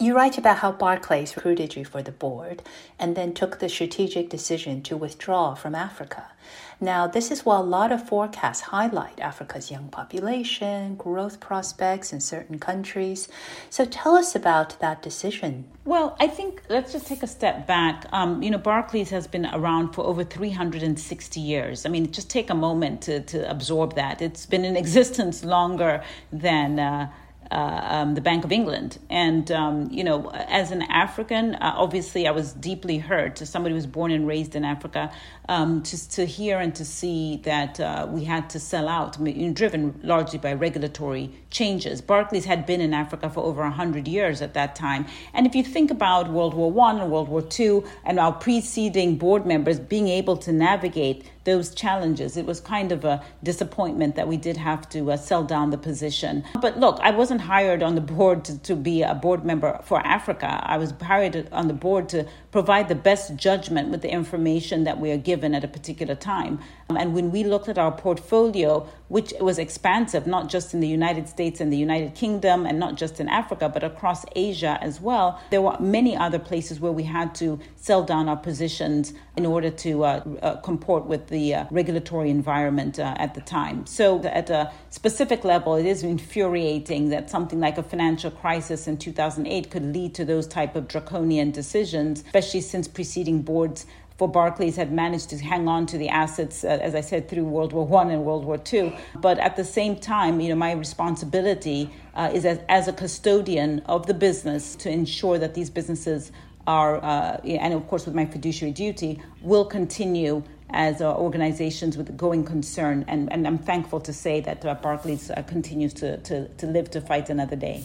you 0.00 0.14
write 0.14 0.38
about 0.38 0.58
how 0.58 0.72
Barclays 0.72 1.36
recruited 1.36 1.76
you 1.76 1.84
for 1.84 2.02
the 2.02 2.10
board 2.10 2.62
and 2.98 3.14
then 3.16 3.32
took 3.32 3.60
the 3.60 3.68
strategic 3.68 4.28
decision 4.28 4.82
to 4.82 4.96
withdraw 4.96 5.54
from 5.54 5.74
Africa. 5.74 6.32
Now, 6.80 7.06
this 7.06 7.30
is 7.30 7.44
while 7.44 7.62
a 7.62 7.64
lot 7.64 7.92
of 7.92 8.06
forecasts 8.08 8.60
highlight 8.60 9.20
Africa's 9.20 9.70
young 9.70 9.88
population, 9.88 10.96
growth 10.96 11.40
prospects 11.40 12.12
in 12.12 12.20
certain 12.20 12.58
countries. 12.58 13.28
So 13.70 13.84
tell 13.84 14.16
us 14.16 14.34
about 14.34 14.78
that 14.80 15.02
decision. 15.02 15.64
Well, 15.84 16.16
I 16.18 16.26
think 16.26 16.62
let's 16.68 16.92
just 16.92 17.06
take 17.06 17.22
a 17.22 17.26
step 17.26 17.66
back. 17.66 18.06
Um, 18.12 18.42
you 18.42 18.50
know, 18.50 18.58
Barclays 18.58 19.10
has 19.10 19.26
been 19.26 19.46
around 19.46 19.92
for 19.92 20.04
over 20.04 20.24
360 20.24 21.40
years. 21.40 21.86
I 21.86 21.88
mean, 21.88 22.10
just 22.10 22.30
take 22.30 22.50
a 22.50 22.54
moment 22.54 23.02
to, 23.02 23.20
to 23.20 23.50
absorb 23.50 23.94
that. 23.94 24.22
It's 24.22 24.46
been 24.46 24.64
in 24.64 24.76
existence 24.76 25.44
longer 25.44 26.02
than. 26.32 26.78
Uh, 26.78 27.10
uh, 27.50 27.80
um, 27.82 28.14
the 28.14 28.20
Bank 28.20 28.44
of 28.44 28.52
England. 28.52 28.98
And, 29.10 29.50
um, 29.50 29.88
you 29.90 30.04
know, 30.04 30.30
as 30.30 30.70
an 30.70 30.82
African, 30.82 31.54
uh, 31.56 31.74
obviously 31.76 32.26
I 32.26 32.30
was 32.30 32.52
deeply 32.52 32.98
hurt. 32.98 33.38
Somebody 33.38 33.72
who 33.72 33.76
was 33.76 33.86
born 33.86 34.10
and 34.10 34.26
raised 34.26 34.54
in 34.54 34.64
Africa, 34.64 35.12
um, 35.48 35.82
to, 35.82 36.10
to 36.10 36.24
hear 36.24 36.58
and 36.58 36.74
to 36.74 36.84
see 36.84 37.40
that 37.44 37.78
uh, 37.80 38.06
we 38.08 38.24
had 38.24 38.50
to 38.50 38.58
sell 38.58 38.88
out, 38.88 39.18
driven 39.54 40.00
largely 40.02 40.38
by 40.38 40.52
regulatory 40.52 41.30
changes. 41.50 42.00
Barclays 42.00 42.44
had 42.44 42.66
been 42.66 42.80
in 42.80 42.94
Africa 42.94 43.28
for 43.28 43.40
over 43.40 43.62
100 43.62 44.08
years 44.08 44.42
at 44.42 44.54
that 44.54 44.74
time. 44.74 45.06
And 45.32 45.46
if 45.46 45.54
you 45.54 45.62
think 45.62 45.90
about 45.90 46.30
World 46.30 46.54
War 46.54 46.72
I 46.86 47.00
and 47.00 47.10
World 47.10 47.28
War 47.28 47.44
II 47.58 47.82
and 48.04 48.18
our 48.18 48.32
preceding 48.32 49.16
board 49.16 49.46
members 49.46 49.78
being 49.78 50.08
able 50.08 50.36
to 50.38 50.52
navigate 50.52 51.30
those 51.44 51.74
challenges, 51.74 52.36
it 52.36 52.46
was 52.46 52.60
kind 52.60 52.90
of 52.90 53.04
a 53.04 53.22
disappointment 53.42 54.16
that 54.16 54.26
we 54.26 54.36
did 54.36 54.56
have 54.56 54.88
to 54.90 55.12
uh, 55.12 55.16
sell 55.16 55.44
down 55.44 55.70
the 55.70 55.78
position. 55.78 56.44
But 56.60 56.78
look, 56.78 56.98
I 57.02 57.10
wasn't 57.10 57.42
hired 57.42 57.82
on 57.82 57.94
the 57.94 58.00
board 58.14 58.44
to, 58.46 58.58
to 58.58 58.74
be 58.76 59.02
a 59.02 59.14
board 59.14 59.44
member 59.44 59.80
for 59.84 60.04
Africa. 60.06 60.60
I 60.64 60.78
was 60.78 60.92
hired 61.02 61.48
on 61.52 61.68
the 61.68 61.74
board 61.74 62.08
to 62.10 62.26
provide 62.54 62.86
the 62.88 62.94
best 62.94 63.34
judgment 63.34 63.88
with 63.88 64.00
the 64.00 64.08
information 64.08 64.84
that 64.84 65.00
we 65.00 65.10
are 65.10 65.16
given 65.16 65.56
at 65.56 65.64
a 65.64 65.66
particular 65.66 66.14
time. 66.14 66.60
And 66.88 67.12
when 67.12 67.32
we 67.32 67.42
looked 67.42 67.68
at 67.68 67.78
our 67.78 67.90
portfolio, 67.90 68.88
which 69.08 69.32
was 69.40 69.58
expansive, 69.58 70.24
not 70.24 70.48
just 70.48 70.72
in 70.72 70.78
the 70.78 70.86
United 70.86 71.28
States 71.28 71.60
and 71.60 71.72
the 71.72 71.76
United 71.76 72.14
Kingdom, 72.14 72.64
and 72.64 72.78
not 72.78 72.94
just 72.94 73.18
in 73.18 73.28
Africa, 73.28 73.68
but 73.68 73.82
across 73.82 74.24
Asia 74.36 74.78
as 74.80 75.00
well, 75.00 75.40
there 75.50 75.62
were 75.62 75.76
many 75.80 76.16
other 76.16 76.38
places 76.38 76.78
where 76.78 76.92
we 76.92 77.02
had 77.02 77.34
to 77.34 77.58
sell 77.74 78.04
down 78.04 78.28
our 78.28 78.36
positions 78.36 79.12
in 79.36 79.44
order 79.44 79.70
to 79.70 80.04
uh, 80.04 80.22
uh, 80.42 80.56
comport 80.60 81.06
with 81.06 81.26
the 81.28 81.54
uh, 81.54 81.64
regulatory 81.72 82.30
environment 82.30 83.00
uh, 83.00 83.16
at 83.18 83.34
the 83.34 83.40
time. 83.40 83.84
So, 83.84 84.22
at 84.22 84.48
a 84.48 84.70
specific 84.90 85.44
level, 85.44 85.74
it 85.74 85.86
is 85.86 86.04
infuriating 86.04 87.08
that 87.08 87.30
something 87.30 87.58
like 87.58 87.78
a 87.78 87.82
financial 87.82 88.30
crisis 88.30 88.86
in 88.86 88.96
2008 88.96 89.70
could 89.70 89.92
lead 89.92 90.14
to 90.14 90.24
those 90.24 90.46
type 90.46 90.76
of 90.76 90.86
draconian 90.86 91.50
decisions, 91.50 92.20
especially 92.20 92.43
since 92.52 92.88
preceding 92.88 93.42
boards 93.42 93.86
for 94.16 94.28
Barclays 94.28 94.76
had 94.76 94.92
managed 94.92 95.30
to 95.30 95.38
hang 95.38 95.66
on 95.66 95.86
to 95.86 95.98
the 95.98 96.08
assets, 96.08 96.62
uh, 96.62 96.68
as 96.68 96.94
I 96.94 97.00
said, 97.00 97.28
through 97.28 97.44
World 97.44 97.72
War 97.72 97.84
One 97.84 98.10
and 98.10 98.24
World 98.24 98.44
War 98.44 98.58
Two. 98.58 98.92
But 99.16 99.38
at 99.38 99.56
the 99.56 99.64
same 99.64 99.96
time, 99.96 100.40
you 100.40 100.50
know, 100.50 100.54
my 100.54 100.72
responsibility 100.72 101.90
uh, 102.14 102.30
is 102.32 102.44
as, 102.44 102.60
as 102.68 102.86
a 102.86 102.92
custodian 102.92 103.80
of 103.86 104.06
the 104.06 104.14
business 104.14 104.76
to 104.76 104.90
ensure 104.90 105.38
that 105.38 105.54
these 105.54 105.68
businesses 105.68 106.30
are, 106.66 107.02
uh, 107.02 107.40
and 107.44 107.74
of 107.74 107.88
course 107.88 108.06
with 108.06 108.14
my 108.14 108.24
fiduciary 108.24 108.72
duty, 108.72 109.20
will 109.42 109.64
continue 109.64 110.42
as 110.70 111.00
uh, 111.00 111.14
organizations 111.16 111.96
with 111.96 112.16
going 112.16 112.44
concern. 112.44 113.04
And, 113.08 113.32
and 113.32 113.46
I'm 113.46 113.58
thankful 113.58 114.00
to 114.00 114.12
say 114.12 114.40
that 114.42 114.64
uh, 114.64 114.74
Barclays 114.74 115.30
uh, 115.30 115.42
continues 115.42 115.92
to, 115.94 116.18
to, 116.18 116.48
to 116.48 116.66
live 116.66 116.90
to 116.92 117.00
fight 117.00 117.30
another 117.30 117.56
day. 117.56 117.82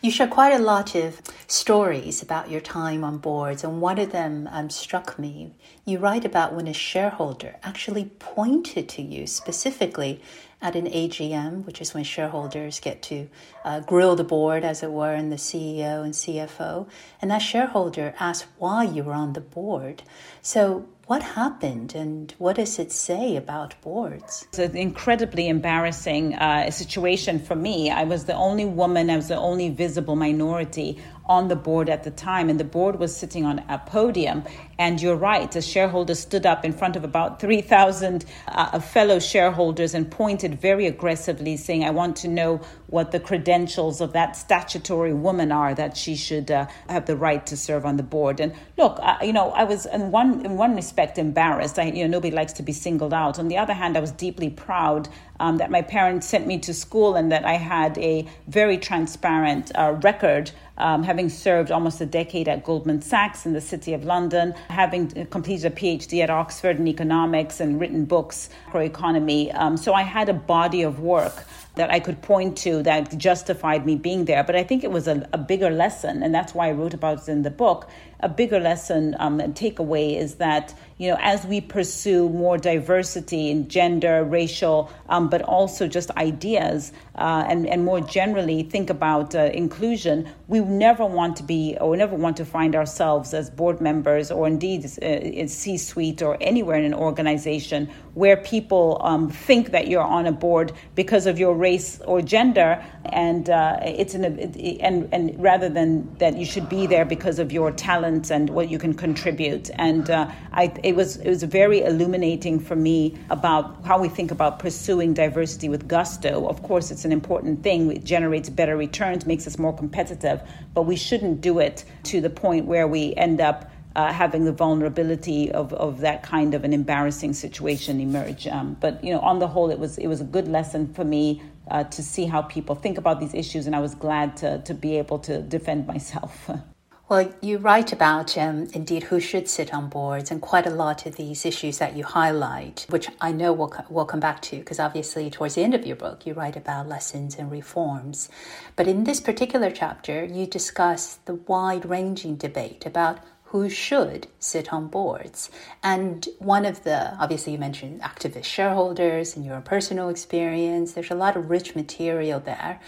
You 0.00 0.12
share 0.12 0.28
quite 0.28 0.52
a 0.52 0.62
lot 0.62 0.94
of 0.94 1.20
stories 1.48 2.22
about 2.22 2.48
your 2.48 2.60
time 2.60 3.02
on 3.02 3.18
boards, 3.18 3.64
and 3.64 3.80
one 3.80 3.98
of 3.98 4.12
them 4.12 4.48
um, 4.52 4.70
struck 4.70 5.18
me. 5.18 5.54
You 5.84 5.98
write 5.98 6.24
about 6.24 6.54
when 6.54 6.68
a 6.68 6.72
shareholder 6.72 7.56
actually 7.64 8.04
pointed 8.20 8.88
to 8.90 9.02
you 9.02 9.26
specifically 9.26 10.20
at 10.62 10.76
an 10.76 10.86
AGM, 10.86 11.64
which 11.66 11.80
is 11.80 11.94
when 11.94 12.04
shareholders 12.04 12.78
get 12.78 13.02
to 13.02 13.28
uh, 13.64 13.80
grill 13.80 14.14
the 14.14 14.22
board, 14.22 14.62
as 14.62 14.84
it 14.84 14.92
were, 14.92 15.14
and 15.14 15.32
the 15.32 15.36
CEO 15.36 16.04
and 16.04 16.14
CFO. 16.14 16.88
And 17.20 17.32
that 17.32 17.38
shareholder 17.38 18.14
asked 18.20 18.46
why 18.56 18.84
you 18.84 19.02
were 19.02 19.14
on 19.14 19.32
the 19.32 19.40
board. 19.40 20.04
So, 20.42 20.86
what 21.08 21.22
happened 21.22 21.94
and 21.94 22.34
what 22.36 22.56
does 22.56 22.78
it 22.78 22.92
say 22.92 23.34
about 23.34 23.74
boards? 23.80 24.46
It's 24.50 24.58
an 24.58 24.76
incredibly 24.76 25.48
embarrassing 25.48 26.34
uh, 26.34 26.70
situation 26.70 27.38
for 27.38 27.56
me. 27.56 27.90
I 27.90 28.04
was 28.04 28.26
the 28.26 28.34
only 28.34 28.66
woman, 28.66 29.08
I 29.08 29.16
was 29.16 29.28
the 29.28 29.38
only 29.38 29.70
visible 29.70 30.16
minority 30.16 31.02
on 31.28 31.48
the 31.48 31.56
board 31.56 31.88
at 31.88 32.04
the 32.04 32.10
time, 32.10 32.48
and 32.48 32.58
the 32.58 32.64
board 32.64 32.98
was 32.98 33.16
sitting 33.16 33.44
on 33.44 33.58
a 33.68 33.78
podium. 33.78 34.44
And 34.78 35.00
you're 35.00 35.16
right, 35.16 35.54
a 35.56 35.60
shareholder 35.60 36.14
stood 36.14 36.46
up 36.46 36.64
in 36.64 36.72
front 36.72 36.96
of 36.96 37.04
about 37.04 37.40
3,000 37.40 38.24
uh, 38.46 38.78
fellow 38.80 39.18
shareholders 39.18 39.92
and 39.92 40.10
pointed 40.10 40.60
very 40.60 40.86
aggressively, 40.86 41.56
saying, 41.56 41.84
I 41.84 41.90
want 41.90 42.16
to 42.18 42.28
know 42.28 42.60
what 42.86 43.10
the 43.10 43.20
credentials 43.20 44.00
of 44.00 44.12
that 44.12 44.36
statutory 44.36 45.12
woman 45.12 45.52
are 45.52 45.74
that 45.74 45.96
she 45.96 46.14
should 46.14 46.50
uh, 46.50 46.66
have 46.88 47.06
the 47.06 47.16
right 47.16 47.44
to 47.46 47.56
serve 47.56 47.84
on 47.84 47.96
the 47.96 48.02
board. 48.02 48.40
And 48.40 48.54
look, 48.76 48.98
you 49.22 49.32
know, 49.32 49.50
I 49.50 49.64
was 49.64 49.84
in 49.86 50.10
one, 50.10 50.44
in 50.46 50.56
one 50.56 50.74
respect 50.74 51.18
embarrassed. 51.18 51.78
I, 51.78 51.84
you 51.84 52.04
know, 52.04 52.10
nobody 52.10 52.34
likes 52.34 52.52
to 52.54 52.62
be 52.62 52.72
singled 52.72 53.12
out. 53.12 53.38
On 53.38 53.48
the 53.48 53.58
other 53.58 53.74
hand, 53.74 53.96
I 53.96 54.00
was 54.00 54.12
deeply 54.12 54.48
proud 54.48 55.08
um, 55.40 55.58
that 55.58 55.70
my 55.70 55.82
parents 55.82 56.26
sent 56.26 56.46
me 56.46 56.58
to 56.60 56.74
school 56.74 57.14
and 57.14 57.30
that 57.30 57.44
I 57.44 57.54
had 57.54 57.96
a 57.98 58.26
very 58.46 58.78
transparent 58.78 59.70
uh, 59.74 59.98
record 60.02 60.50
um, 60.78 61.02
having 61.02 61.28
served 61.28 61.70
almost 61.70 62.00
a 62.00 62.06
decade 62.06 62.48
at 62.48 62.64
Goldman 62.64 63.02
Sachs 63.02 63.46
in 63.46 63.52
the 63.52 63.60
City 63.60 63.92
of 63.92 64.04
London, 64.04 64.54
having 64.68 65.08
completed 65.26 65.72
a 65.72 65.74
PhD 65.74 66.22
at 66.22 66.30
Oxford 66.30 66.78
in 66.78 66.88
economics 66.88 67.60
and 67.60 67.80
written 67.80 68.04
books 68.04 68.48
for 68.72 68.82
economy. 68.82 69.52
Um, 69.52 69.76
so 69.76 69.92
I 69.92 70.02
had 70.02 70.28
a 70.28 70.34
body 70.34 70.82
of 70.82 71.00
work 71.00 71.44
that 71.78 71.90
I 71.90 72.00
could 72.00 72.20
point 72.22 72.58
to 72.58 72.82
that 72.82 73.16
justified 73.16 73.86
me 73.86 73.94
being 73.94 74.24
there. 74.24 74.42
But 74.42 74.56
I 74.56 74.64
think 74.64 74.82
it 74.82 74.90
was 74.90 75.06
a, 75.06 75.28
a 75.32 75.38
bigger 75.38 75.70
lesson, 75.70 76.22
and 76.22 76.34
that's 76.34 76.52
why 76.52 76.68
I 76.68 76.72
wrote 76.72 76.92
about 76.92 77.22
it 77.22 77.28
in 77.28 77.42
the 77.42 77.50
book. 77.50 77.88
A 78.20 78.28
bigger 78.28 78.58
lesson 78.58 79.14
um, 79.18 79.40
and 79.40 79.54
takeaway 79.54 80.16
is 80.16 80.36
that 80.36 80.74
you 80.98 81.08
know, 81.08 81.16
as 81.20 81.46
we 81.46 81.60
pursue 81.60 82.28
more 82.28 82.58
diversity 82.58 83.50
in 83.50 83.68
gender, 83.68 84.24
racial, 84.24 84.90
um, 85.08 85.28
but 85.28 85.42
also 85.42 85.86
just 85.86 86.10
ideas, 86.16 86.92
uh, 87.14 87.44
and, 87.48 87.68
and 87.68 87.84
more 87.84 88.00
generally 88.00 88.64
think 88.64 88.90
about 88.90 89.34
uh, 89.34 89.50
inclusion, 89.54 90.28
we 90.48 90.58
never 90.60 91.06
want 91.06 91.36
to 91.36 91.44
be 91.44 91.76
or 91.80 91.96
never 91.96 92.16
want 92.16 92.36
to 92.36 92.44
find 92.44 92.74
ourselves 92.74 93.32
as 93.32 93.48
board 93.48 93.80
members 93.80 94.30
or 94.32 94.48
indeed 94.48 94.84
uh, 95.00 95.06
in 95.06 95.46
C 95.46 95.78
suite 95.78 96.20
or 96.20 96.36
anywhere 96.40 96.76
in 96.76 96.84
an 96.84 96.94
organization 96.94 97.88
where 98.14 98.36
people 98.36 99.00
um, 99.04 99.30
think 99.30 99.70
that 99.70 99.86
you're 99.86 100.02
on 100.02 100.26
a 100.26 100.32
board 100.32 100.72
because 100.96 101.26
of 101.26 101.38
your 101.38 101.54
race 101.54 102.00
or 102.04 102.20
gender, 102.20 102.84
and 103.04 103.48
uh, 103.48 103.78
it's 103.82 104.14
an, 104.14 104.24
and, 104.24 105.08
and 105.12 105.40
rather 105.40 105.68
than 105.68 106.12
that 106.18 106.36
you 106.36 106.44
should 106.44 106.68
be 106.68 106.88
there 106.88 107.04
because 107.04 107.38
of 107.38 107.52
your 107.52 107.70
talents 108.08 108.30
and 108.30 108.50
what 108.50 108.68
you 108.68 108.78
can 108.78 108.94
contribute. 108.94 109.70
And 109.74 110.10
uh, 110.10 110.30
I, 110.52 110.72
it 110.82 110.96
was 110.96 111.16
it 111.16 111.28
was 111.28 111.42
very 111.42 111.82
illuminating 111.82 112.60
for 112.60 112.76
me 112.76 113.14
about 113.30 113.84
how 113.84 114.00
we 114.00 114.08
think 114.08 114.30
about 114.30 114.58
pursuing 114.58 115.14
diversity 115.14 115.68
with 115.68 115.88
gusto. 115.88 116.46
Of 116.48 116.62
course, 116.62 116.90
it's 116.90 117.04
an 117.04 117.12
important 117.12 117.62
thing. 117.62 117.90
It 117.92 118.04
generates 118.04 118.50
better 118.50 118.76
returns, 118.76 119.26
makes 119.26 119.46
us 119.46 119.58
more 119.58 119.74
competitive, 119.76 120.40
but 120.74 120.82
we 120.82 120.96
shouldn't 120.96 121.40
do 121.40 121.58
it 121.60 121.84
to 122.04 122.20
the 122.20 122.30
point 122.30 122.66
where 122.66 122.86
we 122.86 123.14
end 123.16 123.40
up 123.40 123.70
uh, 123.96 124.12
having 124.12 124.44
the 124.44 124.52
vulnerability 124.52 125.50
of, 125.50 125.72
of 125.72 126.00
that 126.00 126.22
kind 126.22 126.54
of 126.54 126.64
an 126.64 126.72
embarrassing 126.72 127.34
situation 127.34 128.00
emerge. 128.00 128.46
Um, 128.46 128.76
but 128.80 129.02
you 129.02 129.12
know, 129.12 129.20
on 129.20 129.38
the 129.38 129.48
whole, 129.48 129.70
it 129.70 129.78
was 129.78 129.98
it 129.98 130.08
was 130.08 130.20
a 130.20 130.28
good 130.36 130.48
lesson 130.48 130.92
for 130.94 131.04
me 131.04 131.42
uh, 131.70 131.84
to 131.84 132.02
see 132.02 132.26
how 132.26 132.42
people 132.42 132.74
think 132.74 132.98
about 132.98 133.20
these 133.20 133.34
issues, 133.34 133.66
and 133.66 133.74
I 133.74 133.80
was 133.80 133.94
glad 133.94 134.36
to 134.38 134.62
to 134.62 134.74
be 134.74 134.98
able 134.98 135.18
to 135.20 135.42
defend 135.42 135.86
myself. 135.86 136.50
Well, 137.08 137.32
you 137.40 137.56
write 137.56 137.90
about 137.90 138.36
um, 138.36 138.68
indeed 138.74 139.04
who 139.04 139.18
should 139.18 139.48
sit 139.48 139.72
on 139.72 139.88
boards 139.88 140.30
and 140.30 140.42
quite 140.42 140.66
a 140.66 140.70
lot 140.70 141.06
of 141.06 141.16
these 141.16 141.46
issues 141.46 141.78
that 141.78 141.96
you 141.96 142.04
highlight, 142.04 142.84
which 142.90 143.08
I 143.18 143.32
know 143.32 143.50
we'll, 143.54 143.72
we'll 143.88 144.04
come 144.04 144.20
back 144.20 144.42
to 144.42 144.58
because 144.58 144.78
obviously 144.78 145.30
towards 145.30 145.54
the 145.54 145.62
end 145.62 145.72
of 145.72 145.86
your 145.86 145.96
book 145.96 146.26
you 146.26 146.34
write 146.34 146.54
about 146.54 146.86
lessons 146.86 147.36
and 147.36 147.50
reforms. 147.50 148.28
But 148.76 148.88
in 148.88 149.04
this 149.04 149.22
particular 149.22 149.70
chapter, 149.70 150.22
you 150.22 150.44
discuss 150.44 151.14
the 151.24 151.36
wide 151.36 151.88
ranging 151.88 152.36
debate 152.36 152.84
about 152.84 153.20
who 153.44 153.70
should 153.70 154.26
sit 154.38 154.70
on 154.70 154.88
boards. 154.88 155.50
And 155.82 156.28
one 156.40 156.66
of 156.66 156.84
the, 156.84 157.16
obviously, 157.16 157.54
you 157.54 157.58
mentioned 157.58 158.02
activist 158.02 158.44
shareholders 158.44 159.34
and 159.34 159.46
your 159.46 159.62
personal 159.62 160.10
experience. 160.10 160.92
There's 160.92 161.10
a 161.10 161.14
lot 161.14 161.38
of 161.38 161.48
rich 161.48 161.74
material 161.74 162.38
there. 162.38 162.80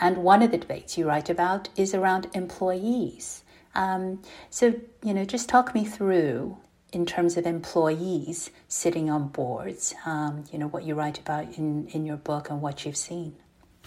And 0.00 0.16
one 0.16 0.42
of 0.42 0.50
the 0.50 0.58
debates 0.58 0.98
you 0.98 1.06
write 1.06 1.30
about 1.30 1.68
is 1.76 1.94
around 1.94 2.26
employees. 2.34 3.44
Um, 3.78 4.22
so, 4.50 4.74
you 5.04 5.14
know, 5.14 5.24
just 5.24 5.48
talk 5.48 5.72
me 5.72 5.84
through 5.84 6.58
in 6.92 7.06
terms 7.06 7.36
of 7.36 7.46
employees 7.46 8.50
sitting 8.66 9.08
on 9.08 9.28
boards, 9.28 9.94
um, 10.04 10.44
you 10.52 10.58
know, 10.58 10.66
what 10.66 10.82
you 10.82 10.94
write 10.94 11.18
about 11.20 11.56
in, 11.56 11.86
in 11.88 12.04
your 12.04 12.16
book 12.16 12.50
and 12.50 12.60
what 12.60 12.84
you've 12.84 12.96
seen. 12.96 13.36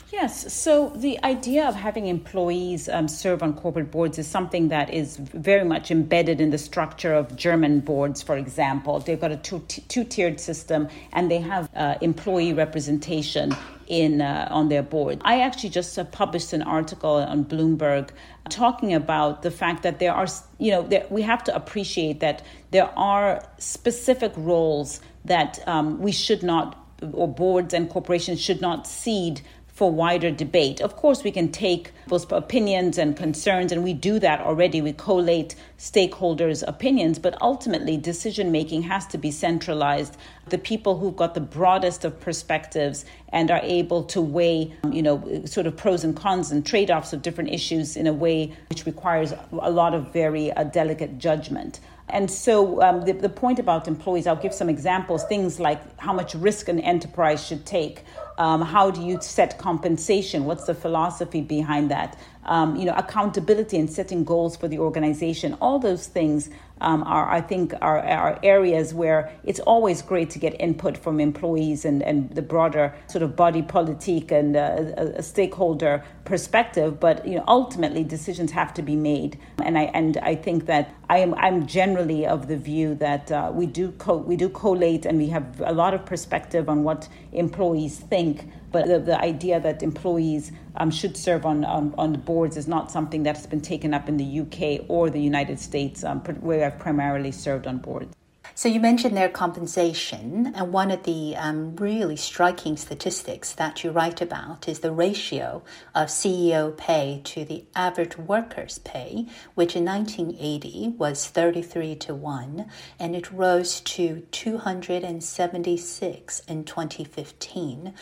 Yes, 0.09 0.53
so 0.53 0.89
the 0.89 1.21
idea 1.23 1.67
of 1.67 1.75
having 1.75 2.07
employees 2.07 2.87
um, 2.89 3.07
serve 3.07 3.43
on 3.43 3.53
corporate 3.53 3.91
boards 3.91 4.17
is 4.17 4.27
something 4.27 4.69
that 4.69 4.93
is 4.93 5.17
very 5.17 5.65
much 5.65 5.91
embedded 5.91 6.39
in 6.39 6.49
the 6.51 6.57
structure 6.57 7.13
of 7.13 7.35
German 7.35 7.81
boards, 7.81 8.21
for 8.21 8.37
example. 8.37 8.99
They've 8.99 9.19
got 9.19 9.31
a 9.31 9.37
two, 9.37 10.03
tiered 10.05 10.39
system 10.39 10.87
and 11.11 11.29
they 11.29 11.39
have 11.39 11.69
uh, 11.75 11.95
employee 12.01 12.53
representation 12.53 13.55
in 13.91 14.21
uh, 14.21 14.47
on 14.49 14.69
their 14.69 14.81
board. 14.81 15.21
I 15.25 15.41
actually 15.41 15.69
just 15.69 15.99
uh, 15.99 16.05
published 16.05 16.53
an 16.53 16.61
article 16.61 17.15
on 17.15 17.43
Bloomberg 17.43 18.09
talking 18.49 18.93
about 18.93 19.41
the 19.41 19.51
fact 19.51 19.83
that 19.83 19.99
there 19.99 20.13
are, 20.13 20.27
you 20.59 20.71
know, 20.71 20.81
there, 20.83 21.05
we 21.09 21.21
have 21.23 21.43
to 21.43 21.53
appreciate 21.53 22.21
that 22.21 22.41
there 22.71 22.89
are 22.97 23.43
specific 23.57 24.31
roles 24.37 25.01
that 25.25 25.59
um, 25.67 25.99
we 25.99 26.13
should 26.13 26.41
not, 26.41 26.77
or 27.11 27.27
boards 27.27 27.73
and 27.73 27.89
corporations 27.89 28.41
should 28.41 28.61
not 28.61 28.87
cede 28.87 29.41
for 29.81 29.91
wider 29.91 30.29
debate. 30.29 30.79
Of 30.79 30.95
course, 30.95 31.23
we 31.23 31.31
can 31.31 31.51
take 31.51 31.91
those 32.05 32.31
opinions 32.31 32.99
and 32.99 33.17
concerns, 33.17 33.71
and 33.71 33.83
we 33.83 33.93
do 33.93 34.19
that 34.19 34.39
already. 34.41 34.79
We 34.79 34.93
collate 34.93 35.55
stakeholders' 35.79 36.63
opinions, 36.67 37.17
but 37.17 37.35
ultimately, 37.41 37.97
decision 37.97 38.51
making 38.51 38.83
has 38.83 39.07
to 39.07 39.17
be 39.17 39.31
centralized. 39.31 40.17
The 40.49 40.59
people 40.59 40.99
who've 40.99 41.15
got 41.15 41.33
the 41.33 41.41
broadest 41.41 42.05
of 42.05 42.19
perspectives 42.19 43.05
and 43.29 43.49
are 43.49 43.61
able 43.63 44.03
to 44.03 44.21
weigh, 44.21 44.71
you 44.91 45.01
know, 45.01 45.45
sort 45.45 45.65
of 45.65 45.75
pros 45.77 46.03
and 46.03 46.15
cons 46.15 46.51
and 46.51 46.63
trade 46.63 46.91
offs 46.91 47.11
of 47.11 47.23
different 47.23 47.49
issues 47.49 47.97
in 47.97 48.05
a 48.05 48.13
way 48.13 48.53
which 48.69 48.85
requires 48.85 49.33
a 49.51 49.71
lot 49.71 49.95
of 49.95 50.13
very 50.13 50.51
uh, 50.51 50.63
delicate 50.63 51.17
judgment. 51.17 51.79
And 52.11 52.29
so, 52.29 52.81
um, 52.81 53.01
the, 53.01 53.13
the 53.13 53.29
point 53.29 53.59
about 53.59 53.87
employees, 53.87 54.27
I'll 54.27 54.35
give 54.35 54.53
some 54.53 54.69
examples 54.69 55.23
things 55.25 55.59
like 55.59 55.81
how 55.99 56.13
much 56.13 56.35
risk 56.35 56.67
an 56.67 56.79
enterprise 56.79 57.45
should 57.45 57.65
take 57.65 58.03
um, 58.41 58.61
how 58.61 58.89
do 58.89 59.03
you 59.03 59.19
set 59.21 59.59
compensation? 59.59 60.45
What's 60.45 60.65
the 60.65 60.73
philosophy 60.73 61.41
behind 61.41 61.91
that? 61.91 62.17
Um, 62.45 62.75
you 62.75 62.85
know, 62.85 62.93
accountability 62.95 63.77
and 63.77 63.89
setting 63.89 64.23
goals 64.23 64.55
for 64.55 64.67
the 64.67 64.79
organization. 64.79 65.55
All 65.61 65.79
those 65.79 66.07
things 66.07 66.49
um, 66.81 67.03
are, 67.03 67.29
I 67.29 67.41
think, 67.41 67.73
are, 67.81 67.99
are 67.99 68.39
areas 68.41 68.93
where 68.93 69.31
it's 69.43 69.59
always 69.59 70.01
great 70.01 70.31
to 70.31 70.39
get 70.39 70.59
input 70.59 70.97
from 70.97 71.19
employees 71.19 71.85
and, 71.85 72.01
and 72.01 72.31
the 72.31 72.41
broader 72.41 72.93
sort 73.07 73.21
of 73.21 73.35
body 73.35 73.61
politic 73.61 74.31
and 74.31 74.55
uh, 74.55 74.93
a, 74.97 75.03
a, 75.17 75.23
stakeholder 75.23 76.03
perspective. 76.25 76.99
But 76.99 77.27
you 77.27 77.35
know, 77.35 77.43
ultimately, 77.47 78.03
decisions 78.03 78.51
have 78.51 78.73
to 78.73 78.81
be 78.81 78.95
made, 78.95 79.37
and 79.63 79.77
I 79.77 79.83
and 79.93 80.17
I 80.17 80.35
think 80.35 80.65
that 80.65 80.93
I 81.07 81.19
am 81.19 81.35
I'm 81.35 81.67
generally 81.67 82.25
of 82.25 82.47
the 82.47 82.57
view 82.57 82.95
that 82.95 83.31
uh, 83.31 83.51
we 83.53 83.67
do 83.67 83.91
co- 83.91 84.17
we 84.17 84.35
do 84.35 84.49
collate 84.49 85.05
and 85.05 85.19
we 85.19 85.27
have 85.27 85.61
a 85.61 85.73
lot 85.73 85.93
of 85.93 86.05
perspective 86.05 86.67
on 86.67 86.83
what 86.83 87.07
employees 87.31 87.99
think 87.99 88.49
but 88.71 88.87
the, 88.87 88.99
the 88.99 89.19
idea 89.19 89.59
that 89.59 89.83
employees 89.83 90.51
um, 90.77 90.91
should 90.91 91.17
serve 91.17 91.45
on, 91.45 91.65
on, 91.65 91.93
on 91.97 92.13
boards 92.13 92.57
is 92.57 92.67
not 92.67 92.91
something 92.91 93.23
that's 93.23 93.45
been 93.45 93.61
taken 93.61 93.93
up 93.93 94.07
in 94.07 94.17
the 94.17 94.39
UK 94.41 94.85
or 94.87 95.09
the 95.09 95.21
United 95.21 95.59
States, 95.59 96.03
um, 96.03 96.19
where 96.19 96.65
I've 96.65 96.79
primarily 96.79 97.31
served 97.31 97.67
on 97.67 97.79
boards. 97.79 98.15
So 98.53 98.67
you 98.67 98.81
mentioned 98.81 99.15
their 99.15 99.29
compensation, 99.29 100.51
and 100.55 100.73
one 100.73 100.91
of 100.91 101.03
the 101.03 101.37
um, 101.37 101.75
really 101.77 102.17
striking 102.17 102.75
statistics 102.75 103.53
that 103.53 103.81
you 103.83 103.91
write 103.91 104.21
about 104.21 104.67
is 104.67 104.79
the 104.79 104.91
ratio 104.91 105.63
of 105.95 106.09
CEO 106.09 106.75
pay 106.75 107.21
to 107.23 107.45
the 107.45 107.63
average 107.75 108.17
worker's 108.17 108.79
pay, 108.79 109.27
which 109.55 109.73
in 109.75 109.85
1980 109.85 110.95
was 110.97 111.27
33 111.27 111.95
to 111.95 112.13
1, 112.13 112.69
and 112.99 113.15
it 113.15 113.31
rose 113.31 113.79
to 113.81 114.21
276 114.31 116.39
in 116.41 116.65
2015. 116.65 117.93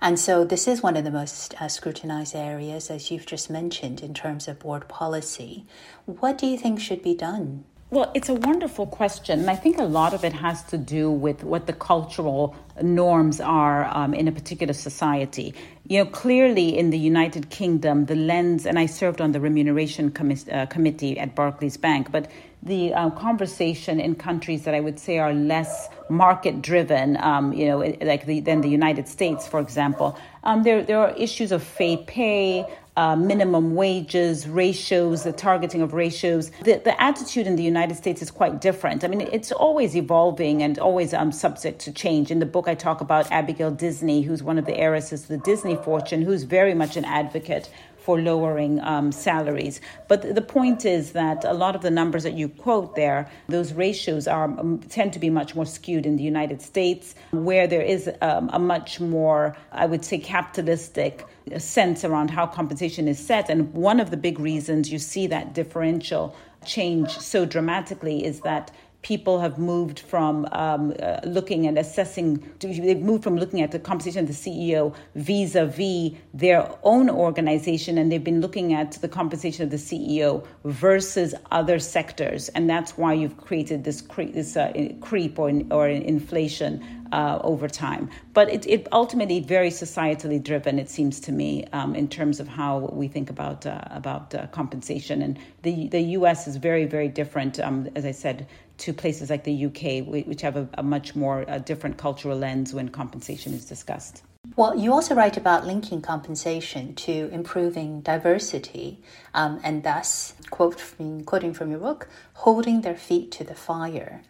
And 0.00 0.18
so 0.18 0.44
this 0.44 0.66
is 0.66 0.82
one 0.82 0.96
of 0.96 1.04
the 1.04 1.10
most 1.10 1.54
uh, 1.60 1.68
scrutinized 1.68 2.34
areas, 2.34 2.90
as 2.90 3.10
you've 3.10 3.26
just 3.26 3.50
mentioned, 3.50 4.00
in 4.00 4.14
terms 4.14 4.48
of 4.48 4.60
board 4.60 4.88
policy. 4.88 5.66
What 6.06 6.38
do 6.38 6.46
you 6.46 6.56
think 6.56 6.80
should 6.80 7.02
be 7.02 7.14
done? 7.14 7.64
Well, 7.92 8.08
it's 8.14 8.28
a 8.28 8.34
wonderful 8.34 8.86
question. 8.86 9.40
And 9.40 9.50
I 9.50 9.56
think 9.56 9.78
a 9.78 9.84
lot 9.84 10.14
of 10.14 10.24
it 10.24 10.32
has 10.32 10.62
to 10.64 10.78
do 10.78 11.10
with 11.10 11.42
what 11.42 11.66
the 11.66 11.72
cultural 11.72 12.54
norms 12.80 13.40
are 13.40 13.84
um, 13.86 14.14
in 14.14 14.28
a 14.28 14.32
particular 14.32 14.74
society. 14.74 15.54
You 15.88 16.04
know, 16.04 16.10
clearly 16.10 16.78
in 16.78 16.90
the 16.90 16.98
United 16.98 17.50
Kingdom, 17.50 18.06
the 18.06 18.14
lens, 18.14 18.64
and 18.64 18.78
I 18.78 18.86
served 18.86 19.20
on 19.20 19.32
the 19.32 19.40
remuneration 19.40 20.14
uh, 20.52 20.66
committee 20.66 21.18
at 21.18 21.34
Barclays 21.34 21.76
Bank, 21.76 22.12
but 22.12 22.30
the 22.62 22.94
uh, 22.94 23.10
conversation 23.10 23.98
in 23.98 24.14
countries 24.14 24.64
that 24.64 24.74
I 24.74 24.80
would 24.80 25.00
say 25.00 25.18
are 25.18 25.32
less 25.32 25.88
market 26.08 26.62
driven, 26.62 27.16
um, 27.16 27.52
you 27.52 27.66
know, 27.66 27.78
like 28.02 28.26
the, 28.26 28.38
than 28.40 28.60
the 28.60 28.68
United 28.68 29.08
States, 29.08 29.48
for 29.48 29.58
example, 29.58 30.16
um, 30.44 30.62
there, 30.62 30.82
there 30.82 30.98
are 30.98 31.10
issues 31.16 31.52
of 31.52 31.62
fair 31.62 31.96
pay, 31.96 32.66
uh, 32.96 33.16
minimum 33.16 33.74
wages, 33.74 34.48
ratios, 34.48 35.22
the 35.22 35.32
targeting 35.32 35.82
of 35.82 35.92
ratios. 35.92 36.50
The, 36.64 36.80
the 36.84 37.00
attitude 37.00 37.46
in 37.46 37.56
the 37.56 37.62
United 37.62 37.96
States 37.96 38.20
is 38.22 38.30
quite 38.30 38.60
different. 38.60 39.04
I 39.04 39.08
mean, 39.08 39.20
it's 39.20 39.52
always 39.52 39.96
evolving 39.96 40.62
and 40.62 40.78
always 40.78 41.14
um, 41.14 41.32
subject 41.32 41.80
to 41.82 41.92
change. 41.92 42.30
In 42.30 42.40
the 42.40 42.46
book, 42.46 42.68
I 42.68 42.74
talk 42.74 43.00
about 43.00 43.30
Abigail 43.30 43.70
Disney, 43.70 44.22
who's 44.22 44.42
one 44.42 44.58
of 44.58 44.66
the 44.66 44.76
heiresses 44.76 45.26
the 45.26 45.38
Disney 45.38 45.76
fortune, 45.76 46.22
who's 46.22 46.42
very 46.42 46.74
much 46.74 46.96
an 46.96 47.04
advocate 47.04 47.70
for 48.00 48.20
lowering 48.20 48.80
um, 48.80 49.12
salaries. 49.12 49.80
But 50.08 50.34
the 50.34 50.42
point 50.42 50.84
is 50.84 51.12
that 51.12 51.44
a 51.44 51.52
lot 51.52 51.76
of 51.76 51.82
the 51.82 51.90
numbers 51.90 52.22
that 52.22 52.34
you 52.34 52.48
quote 52.48 52.96
there, 52.96 53.30
those 53.48 53.72
ratios 53.72 54.26
are 54.26 54.44
um, 54.44 54.78
tend 54.88 55.12
to 55.12 55.18
be 55.18 55.30
much 55.30 55.54
more 55.54 55.66
skewed 55.66 56.06
in 56.06 56.16
the 56.16 56.22
United 56.22 56.62
States, 56.62 57.14
where 57.30 57.66
there 57.66 57.82
is 57.82 58.10
um, 58.22 58.50
a 58.52 58.58
much 58.58 59.00
more, 59.00 59.56
I 59.72 59.86
would 59.86 60.04
say, 60.04 60.18
capitalistic 60.18 61.26
sense 61.58 62.04
around 62.04 62.30
how 62.30 62.46
compensation 62.46 63.08
is 63.08 63.18
set. 63.18 63.48
And 63.50 63.72
one 63.74 64.00
of 64.00 64.10
the 64.10 64.16
big 64.16 64.38
reasons 64.38 64.90
you 64.92 64.98
see 64.98 65.26
that 65.28 65.54
differential 65.54 66.34
change 66.64 67.10
so 67.18 67.44
dramatically 67.44 68.24
is 68.24 68.40
that 68.40 68.70
people 69.02 69.40
have 69.40 69.58
moved 69.58 70.00
from 70.00 70.46
um, 70.52 70.94
uh, 71.02 71.20
looking 71.24 71.66
and 71.66 71.78
assessing, 71.78 72.42
they've 72.60 73.00
moved 73.00 73.24
from 73.24 73.36
looking 73.36 73.62
at 73.62 73.70
the 73.70 73.78
compensation 73.78 74.20
of 74.20 74.26
the 74.26 74.34
CEO 74.34 74.94
vis 75.14 75.54
a 75.54 75.66
vis 75.66 76.12
their 76.34 76.70
own 76.82 77.08
organization, 77.08 77.96
and 77.96 78.12
they've 78.12 78.24
been 78.24 78.40
looking 78.40 78.74
at 78.74 78.92
the 79.00 79.08
compensation 79.08 79.64
of 79.64 79.70
the 79.70 79.76
CEO 79.76 80.46
versus 80.64 81.34
other 81.50 81.78
sectors. 81.78 82.48
And 82.50 82.68
that's 82.68 82.98
why 82.98 83.14
you've 83.14 83.38
created 83.38 83.84
this, 83.84 84.02
cre- 84.02 84.24
this 84.24 84.56
uh, 84.56 84.72
creep 85.00 85.38
or, 85.38 85.50
or 85.70 85.88
inflation 85.88 86.99
uh, 87.12 87.38
over 87.42 87.68
time. 87.68 88.10
But 88.32 88.48
it, 88.50 88.66
it 88.66 88.88
ultimately 88.92 89.40
very 89.40 89.70
societally 89.70 90.42
driven, 90.42 90.78
it 90.78 90.88
seems 90.88 91.20
to 91.20 91.32
me, 91.32 91.64
um, 91.72 91.94
in 91.94 92.08
terms 92.08 92.40
of 92.40 92.48
how 92.48 92.90
we 92.92 93.08
think 93.08 93.30
about 93.30 93.66
uh, 93.66 93.80
about 93.90 94.34
uh, 94.34 94.46
compensation. 94.48 95.22
And 95.22 95.38
the 95.62 95.88
the 95.88 96.00
U.S. 96.18 96.46
is 96.46 96.56
very 96.56 96.86
very 96.86 97.08
different, 97.08 97.58
um, 97.60 97.88
as 97.94 98.04
I 98.04 98.12
said, 98.12 98.46
to 98.78 98.92
places 98.92 99.30
like 99.30 99.44
the 99.44 99.66
UK, 99.66 100.06
which 100.06 100.42
have 100.42 100.56
a, 100.56 100.68
a 100.74 100.82
much 100.82 101.14
more 101.14 101.44
different 101.64 101.98
cultural 101.98 102.38
lens 102.38 102.72
when 102.72 102.88
compensation 102.88 103.52
is 103.52 103.64
discussed. 103.66 104.22
Well, 104.56 104.76
you 104.76 104.92
also 104.92 105.14
write 105.14 105.36
about 105.36 105.66
linking 105.66 106.00
compensation 106.00 106.94
to 106.94 107.28
improving 107.30 108.00
diversity, 108.00 109.02
um, 109.34 109.60
and 109.62 109.82
thus, 109.82 110.34
quote 110.50 110.80
from, 110.80 111.24
quoting 111.24 111.54
from 111.54 111.70
your 111.70 111.80
book, 111.80 112.08
holding 112.34 112.80
their 112.80 112.96
feet 112.96 113.30
to 113.32 113.44
the 113.44 113.54
fire. 113.54 114.22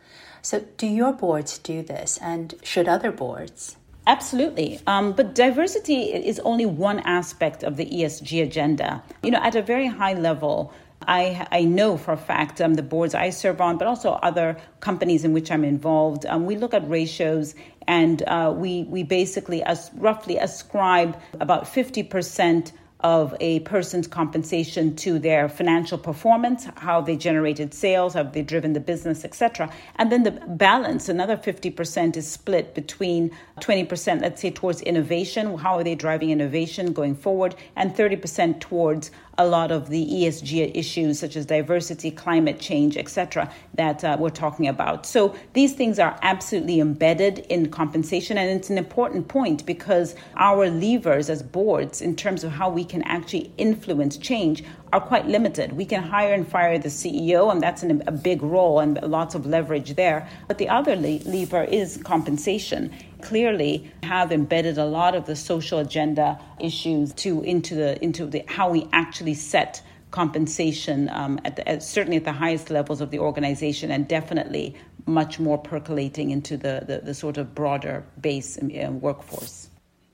So, 0.42 0.64
do 0.76 0.86
your 0.86 1.12
boards 1.12 1.58
do 1.58 1.82
this, 1.82 2.18
and 2.22 2.54
should 2.62 2.88
other 2.88 3.12
boards? 3.12 3.76
Absolutely. 4.06 4.80
Um, 4.86 5.12
but 5.12 5.34
diversity 5.34 6.04
is 6.04 6.40
only 6.40 6.66
one 6.66 7.00
aspect 7.00 7.62
of 7.62 7.76
the 7.76 7.86
ESG 7.86 8.42
agenda. 8.42 9.02
You 9.22 9.30
know, 9.30 9.40
at 9.42 9.54
a 9.54 9.62
very 9.62 9.86
high 9.86 10.14
level, 10.14 10.72
I, 11.06 11.46
I 11.50 11.64
know 11.64 11.96
for 11.96 12.12
a 12.12 12.16
fact 12.16 12.60
um, 12.60 12.74
the 12.74 12.82
boards 12.82 13.14
I 13.14 13.30
serve 13.30 13.60
on, 13.60 13.78
but 13.78 13.86
also 13.86 14.12
other 14.22 14.56
companies 14.80 15.24
in 15.24 15.32
which 15.32 15.50
I'm 15.50 15.64
involved, 15.64 16.26
um, 16.26 16.46
we 16.46 16.56
look 16.56 16.74
at 16.74 16.88
ratios 16.88 17.54
and 17.86 18.22
uh, 18.22 18.52
we, 18.54 18.84
we 18.84 19.02
basically 19.02 19.62
as, 19.62 19.90
roughly 19.94 20.36
ascribe 20.36 21.18
about 21.40 21.64
50% 21.64 22.72
of 23.02 23.34
a 23.40 23.60
person's 23.60 24.06
compensation 24.06 24.94
to 24.96 25.18
their 25.18 25.48
financial 25.48 25.98
performance, 25.98 26.66
how 26.76 27.00
they 27.00 27.16
generated 27.16 27.72
sales, 27.74 28.14
have 28.14 28.32
they 28.32 28.42
driven 28.42 28.72
the 28.72 28.80
business, 28.80 29.24
etc. 29.24 29.72
And 29.96 30.10
then 30.10 30.22
the 30.22 30.32
balance, 30.32 31.08
another 31.08 31.36
50% 31.36 32.16
is 32.16 32.30
split 32.30 32.74
between 32.74 33.30
20%, 33.60 34.20
let's 34.20 34.40
say, 34.40 34.50
towards 34.50 34.80
innovation, 34.82 35.58
how 35.58 35.78
are 35.78 35.84
they 35.84 35.94
driving 35.94 36.30
innovation 36.30 36.92
going 36.92 37.14
forward, 37.14 37.54
and 37.76 37.94
30% 37.94 38.60
towards 38.60 39.10
a 39.40 39.46
lot 39.46 39.70
of 39.70 39.88
the 39.88 40.06
ESG 40.06 40.70
issues 40.74 41.18
such 41.18 41.34
as 41.34 41.46
diversity, 41.46 42.10
climate 42.10 42.60
change, 42.60 42.98
etc., 42.98 43.50
that 43.74 44.04
uh, 44.04 44.16
we're 44.20 44.28
talking 44.28 44.68
about. 44.68 45.06
So 45.06 45.34
these 45.54 45.72
things 45.72 45.98
are 45.98 46.18
absolutely 46.22 46.78
embedded 46.78 47.38
in 47.48 47.70
compensation, 47.70 48.36
and 48.36 48.50
it's 48.50 48.68
an 48.68 48.76
important 48.76 49.28
point 49.28 49.64
because 49.64 50.14
our 50.36 50.68
levers 50.68 51.30
as 51.30 51.42
boards, 51.42 52.02
in 52.02 52.16
terms 52.16 52.44
of 52.44 52.52
how 52.52 52.68
we 52.68 52.84
can 52.84 53.02
actually 53.04 53.50
influence 53.56 54.18
change, 54.18 54.62
are 54.92 55.00
quite 55.00 55.26
limited. 55.26 55.72
We 55.72 55.86
can 55.86 56.02
hire 56.02 56.34
and 56.34 56.46
fire 56.46 56.78
the 56.78 56.88
CEO, 56.88 57.50
and 57.50 57.62
that's 57.62 57.82
an, 57.82 58.02
a 58.06 58.12
big 58.12 58.42
role 58.42 58.80
and 58.80 59.00
lots 59.02 59.34
of 59.34 59.46
leverage 59.46 59.94
there. 59.94 60.28
But 60.48 60.58
the 60.58 60.68
other 60.68 60.96
le- 60.96 61.24
lever 61.24 61.64
is 61.64 61.98
compensation. 62.04 62.92
Clearly, 63.22 63.90
have 64.02 64.32
embedded 64.32 64.78
a 64.78 64.84
lot 64.84 65.14
of 65.14 65.26
the 65.26 65.36
social 65.36 65.78
agenda 65.78 66.38
issues 66.58 67.12
to 67.14 67.42
into 67.42 67.74
the 67.74 68.02
into 68.02 68.26
the 68.26 68.44
how 68.46 68.70
we 68.70 68.88
actually 68.92 69.34
set 69.34 69.82
compensation 70.10 71.08
um, 71.10 71.38
at, 71.44 71.54
the, 71.56 71.68
at, 71.68 71.82
certainly 71.82 72.16
at 72.16 72.24
the 72.24 72.32
highest 72.32 72.70
levels 72.70 73.00
of 73.00 73.10
the 73.10 73.18
organization, 73.18 73.90
and 73.90 74.08
definitely 74.08 74.74
much 75.06 75.38
more 75.38 75.58
percolating 75.58 76.30
into 76.30 76.56
the 76.56 76.84
the, 76.86 77.00
the 77.04 77.14
sort 77.14 77.38
of 77.38 77.54
broader 77.54 78.04
base 78.20 78.58
workforce. 78.60 79.68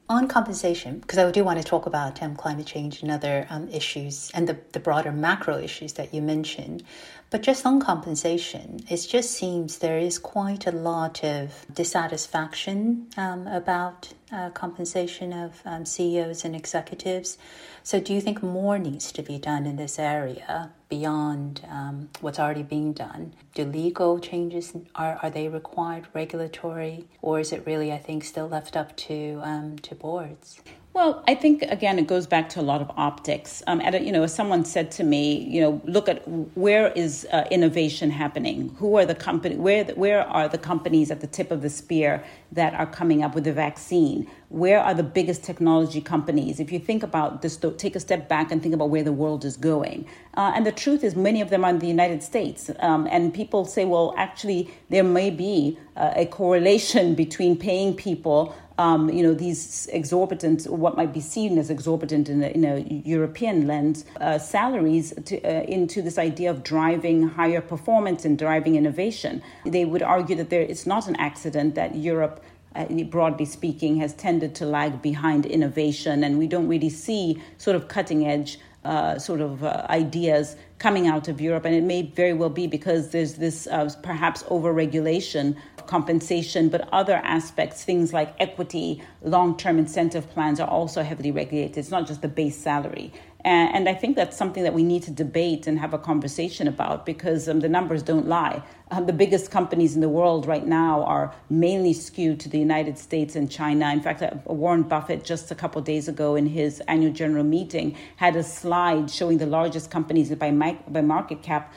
On 0.08 0.28
compensation, 0.28 1.00
because 1.00 1.18
I 1.18 1.28
do 1.32 1.42
want 1.42 1.58
to 1.58 1.64
talk 1.64 1.86
about 1.86 2.22
um, 2.22 2.36
climate 2.36 2.66
change 2.66 3.02
and 3.02 3.10
other 3.10 3.44
um, 3.50 3.68
issues 3.70 4.30
and 4.34 4.48
the, 4.48 4.56
the 4.70 4.78
broader 4.78 5.10
macro 5.10 5.58
issues 5.58 5.94
that 5.94 6.14
you 6.14 6.22
mentioned, 6.22 6.84
but 7.30 7.42
just 7.42 7.66
on 7.66 7.80
compensation, 7.80 8.80
it 8.88 9.04
just 9.08 9.32
seems 9.32 9.78
there 9.78 9.98
is 9.98 10.18
quite 10.18 10.66
a 10.66 10.70
lot 10.70 11.24
of 11.24 11.66
dissatisfaction 11.72 13.08
um, 13.16 13.46
about 13.48 14.12
uh, 14.30 14.50
compensation 14.50 15.32
of 15.32 15.60
um, 15.64 15.84
CEOs 15.84 16.44
and 16.44 16.54
executives. 16.54 17.36
So, 17.82 18.00
do 18.00 18.14
you 18.14 18.20
think 18.20 18.42
more 18.42 18.78
needs 18.78 19.10
to 19.12 19.22
be 19.22 19.38
done 19.38 19.66
in 19.66 19.76
this 19.76 19.98
area 19.98 20.70
beyond 20.88 21.62
um, 21.68 22.08
what's 22.20 22.38
already 22.38 22.62
being 22.62 22.92
done? 22.92 23.34
Do 23.54 23.64
legal 23.64 24.18
changes 24.18 24.72
are 24.94 25.18
are 25.22 25.30
they 25.30 25.48
required, 25.48 26.06
regulatory, 26.14 27.06
or 27.22 27.40
is 27.40 27.52
it 27.52 27.66
really, 27.66 27.92
I 27.92 27.98
think, 27.98 28.24
still 28.24 28.48
left 28.48 28.76
up 28.76 28.96
to 29.08 29.40
um, 29.42 29.78
to 29.80 29.94
boards? 29.94 30.60
Well, 30.96 31.22
I 31.28 31.34
think 31.34 31.60
again 31.60 31.98
it 31.98 32.06
goes 32.06 32.26
back 32.26 32.48
to 32.54 32.60
a 32.60 32.62
lot 32.62 32.80
of 32.80 32.90
optics. 32.96 33.62
Um, 33.66 33.82
a, 33.82 34.00
you 34.00 34.10
know, 34.10 34.26
someone 34.26 34.64
said 34.64 34.90
to 34.92 35.04
me, 35.04 35.40
you 35.40 35.60
know, 35.60 35.78
look 35.84 36.08
at 36.08 36.26
where 36.56 36.90
is 36.92 37.26
uh, 37.34 37.44
innovation 37.50 38.08
happening? 38.08 38.74
Who 38.78 38.96
are 38.96 39.04
the 39.04 39.14
company? 39.14 39.56
Where 39.56 39.84
where 39.88 40.22
are 40.22 40.48
the 40.48 40.56
companies 40.56 41.10
at 41.10 41.20
the 41.20 41.26
tip 41.26 41.50
of 41.50 41.60
the 41.60 41.68
spear 41.68 42.24
that 42.52 42.74
are 42.74 42.86
coming 42.86 43.22
up 43.22 43.34
with 43.34 43.46
a 43.46 43.52
vaccine? 43.52 44.26
where 44.48 44.80
are 44.80 44.94
the 44.94 45.02
biggest 45.02 45.42
technology 45.42 46.00
companies? 46.00 46.60
If 46.60 46.70
you 46.70 46.78
think 46.78 47.02
about 47.02 47.42
this, 47.42 47.58
take 47.76 47.96
a 47.96 48.00
step 48.00 48.28
back 48.28 48.52
and 48.52 48.62
think 48.62 48.74
about 48.74 48.90
where 48.90 49.02
the 49.02 49.12
world 49.12 49.44
is 49.44 49.56
going. 49.56 50.06
Uh, 50.34 50.52
and 50.54 50.64
the 50.64 50.72
truth 50.72 51.02
is, 51.02 51.16
many 51.16 51.40
of 51.40 51.50
them 51.50 51.64
are 51.64 51.70
in 51.70 51.80
the 51.80 51.88
United 51.88 52.22
States. 52.22 52.70
Um, 52.78 53.08
and 53.10 53.34
people 53.34 53.64
say, 53.64 53.84
well, 53.84 54.14
actually, 54.16 54.70
there 54.88 55.02
may 55.02 55.30
be 55.30 55.78
uh, 55.96 56.12
a 56.14 56.26
correlation 56.26 57.14
between 57.24 57.56
paying 57.56 57.94
people 57.94 58.54
um, 58.78 59.08
you 59.08 59.22
know, 59.22 59.32
these 59.32 59.88
exorbitant, 59.92 60.64
what 60.64 60.98
might 60.98 61.14
be 61.14 61.20
seen 61.20 61.56
as 61.56 61.70
exorbitant 61.70 62.28
in 62.28 62.42
a, 62.42 62.48
in 62.48 62.64
a 62.64 62.80
European 63.06 63.66
lens, 63.66 64.04
uh, 64.20 64.38
salaries 64.38 65.14
to, 65.24 65.42
uh, 65.42 65.62
into 65.62 66.02
this 66.02 66.18
idea 66.18 66.50
of 66.50 66.62
driving 66.62 67.26
higher 67.26 67.62
performance 67.62 68.26
and 68.26 68.38
driving 68.38 68.76
innovation. 68.76 69.42
They 69.64 69.86
would 69.86 70.02
argue 70.02 70.36
that 70.36 70.50
there, 70.50 70.60
it's 70.60 70.86
not 70.86 71.08
an 71.08 71.16
accident 71.16 71.74
that 71.76 71.94
Europe 71.94 72.44
uh, 72.76 73.04
broadly 73.04 73.44
speaking, 73.44 73.96
has 73.96 74.14
tended 74.14 74.54
to 74.56 74.66
lag 74.66 75.02
behind 75.02 75.46
innovation, 75.46 76.22
and 76.22 76.38
we 76.38 76.46
don't 76.46 76.68
really 76.68 76.90
see 76.90 77.42
sort 77.58 77.76
of 77.76 77.88
cutting 77.88 78.26
edge 78.26 78.58
uh, 78.84 79.18
sort 79.18 79.40
of 79.40 79.64
uh, 79.64 79.84
ideas 79.90 80.54
coming 80.78 81.08
out 81.08 81.26
of 81.26 81.40
Europe. 81.40 81.64
And 81.64 81.74
it 81.74 81.82
may 81.82 82.02
very 82.02 82.32
well 82.32 82.50
be 82.50 82.68
because 82.68 83.10
there's 83.10 83.34
this 83.34 83.66
uh, 83.66 83.90
perhaps 84.02 84.44
overregulation 84.44 85.56
compensation, 85.86 86.68
but 86.68 86.88
other 86.92 87.16
aspects, 87.16 87.84
things 87.84 88.12
like 88.12 88.34
equity, 88.38 89.02
long 89.22 89.56
term 89.56 89.78
incentive 89.78 90.28
plans, 90.30 90.60
are 90.60 90.68
also 90.68 91.02
heavily 91.02 91.30
regulated. 91.30 91.78
It's 91.78 91.90
not 91.90 92.06
just 92.06 92.22
the 92.22 92.28
base 92.28 92.56
salary. 92.56 93.12
And, 93.46 93.88
I 93.88 93.94
think 93.94 94.16
that's 94.16 94.36
something 94.36 94.64
that 94.64 94.74
we 94.74 94.82
need 94.82 95.04
to 95.04 95.12
debate 95.12 95.68
and 95.68 95.78
have 95.78 95.94
a 95.94 95.98
conversation 95.98 96.66
about 96.66 97.06
because 97.06 97.48
um, 97.48 97.60
the 97.60 97.68
numbers 97.68 98.02
don't 98.02 98.26
lie. 98.26 98.60
Um, 98.90 99.06
the 99.06 99.12
biggest 99.12 99.52
companies 99.52 99.94
in 99.94 100.00
the 100.00 100.08
world 100.08 100.46
right 100.46 100.66
now 100.66 101.04
are 101.04 101.32
mainly 101.48 101.92
skewed 101.92 102.40
to 102.40 102.48
the 102.48 102.58
United 102.58 102.98
States 102.98 103.36
and 103.36 103.48
China. 103.48 103.92
In 103.92 104.00
fact, 104.00 104.20
uh, 104.22 104.30
Warren 104.46 104.82
Buffett, 104.82 105.22
just 105.22 105.52
a 105.52 105.54
couple 105.54 105.80
days 105.80 106.08
ago 106.08 106.34
in 106.34 106.46
his 106.46 106.80
annual 106.88 107.12
general 107.12 107.44
meeting, 107.44 107.96
had 108.16 108.34
a 108.34 108.42
slide 108.42 109.08
showing 109.12 109.38
the 109.38 109.46
largest 109.46 109.92
companies 109.92 110.34
by, 110.34 110.50
by 110.88 111.00
market 111.00 111.42
cap 111.42 111.72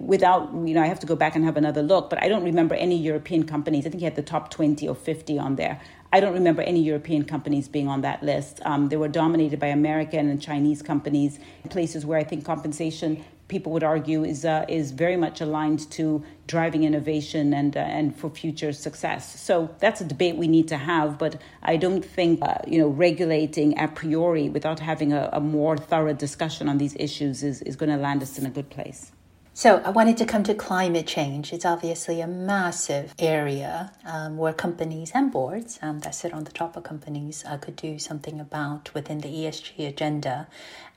without 0.00 0.52
you 0.52 0.74
know 0.74 0.82
i 0.82 0.86
have 0.86 0.98
to 0.98 1.06
go 1.06 1.14
back 1.14 1.36
and 1.36 1.44
have 1.44 1.56
another 1.56 1.82
look 1.82 2.10
but 2.10 2.22
i 2.22 2.28
don't 2.28 2.44
remember 2.44 2.74
any 2.74 2.96
european 2.96 3.44
companies 3.44 3.86
i 3.86 3.90
think 3.90 4.00
he 4.00 4.04
had 4.04 4.16
the 4.16 4.22
top 4.22 4.50
20 4.50 4.88
or 4.88 4.94
50 4.94 5.38
on 5.38 5.56
there 5.56 5.80
i 6.12 6.20
don't 6.20 6.32
remember 6.34 6.62
any 6.62 6.80
european 6.80 7.24
companies 7.24 7.68
being 7.68 7.86
on 7.86 8.00
that 8.00 8.22
list 8.22 8.60
um, 8.64 8.88
they 8.88 8.96
were 8.96 9.08
dominated 9.08 9.60
by 9.60 9.66
american 9.66 10.28
and 10.28 10.40
chinese 10.42 10.82
companies 10.82 11.38
places 11.70 12.04
where 12.04 12.18
i 12.18 12.24
think 12.24 12.44
compensation 12.44 13.22
people 13.48 13.72
would 13.72 13.84
argue 13.84 14.24
is 14.24 14.44
uh, 14.44 14.64
is 14.68 14.90
very 14.90 15.16
much 15.16 15.40
aligned 15.40 15.90
to 15.90 16.24
driving 16.46 16.84
innovation 16.84 17.54
and 17.54 17.76
uh, 17.76 17.80
and 17.80 18.16
for 18.16 18.30
future 18.30 18.72
success. 18.72 19.40
So 19.40 19.70
that's 19.78 20.00
a 20.00 20.04
debate 20.04 20.36
we 20.36 20.48
need 20.48 20.68
to 20.68 20.76
have. 20.76 21.18
But 21.18 21.40
I 21.62 21.76
don't 21.76 22.04
think 22.04 22.42
uh, 22.42 22.58
you 22.66 22.78
know 22.78 22.88
regulating 22.88 23.78
a 23.78 23.88
priori 23.88 24.48
without 24.48 24.80
having 24.80 25.12
a, 25.12 25.30
a 25.32 25.40
more 25.40 25.76
thorough 25.76 26.14
discussion 26.14 26.68
on 26.68 26.78
these 26.78 26.96
issues 26.98 27.42
is 27.42 27.62
is 27.62 27.76
going 27.76 27.90
to 27.90 27.98
land 27.98 28.22
us 28.22 28.38
in 28.38 28.46
a 28.46 28.50
good 28.50 28.70
place. 28.70 29.12
So, 29.58 29.80
I 29.86 29.88
wanted 29.88 30.18
to 30.18 30.26
come 30.26 30.42
to 30.42 30.54
climate 30.54 31.06
change. 31.06 31.50
It's 31.50 31.64
obviously 31.64 32.20
a 32.20 32.26
massive 32.26 33.14
area 33.18 33.90
um, 34.04 34.36
where 34.36 34.52
companies 34.52 35.12
and 35.14 35.32
boards 35.32 35.78
um, 35.80 36.00
that 36.00 36.14
sit 36.14 36.34
on 36.34 36.44
the 36.44 36.52
top 36.52 36.76
of 36.76 36.82
companies 36.82 37.42
uh, 37.48 37.56
could 37.56 37.74
do 37.74 37.98
something 37.98 38.38
about 38.38 38.92
within 38.92 39.20
the 39.20 39.28
ESG 39.28 39.88
agenda. 39.88 40.46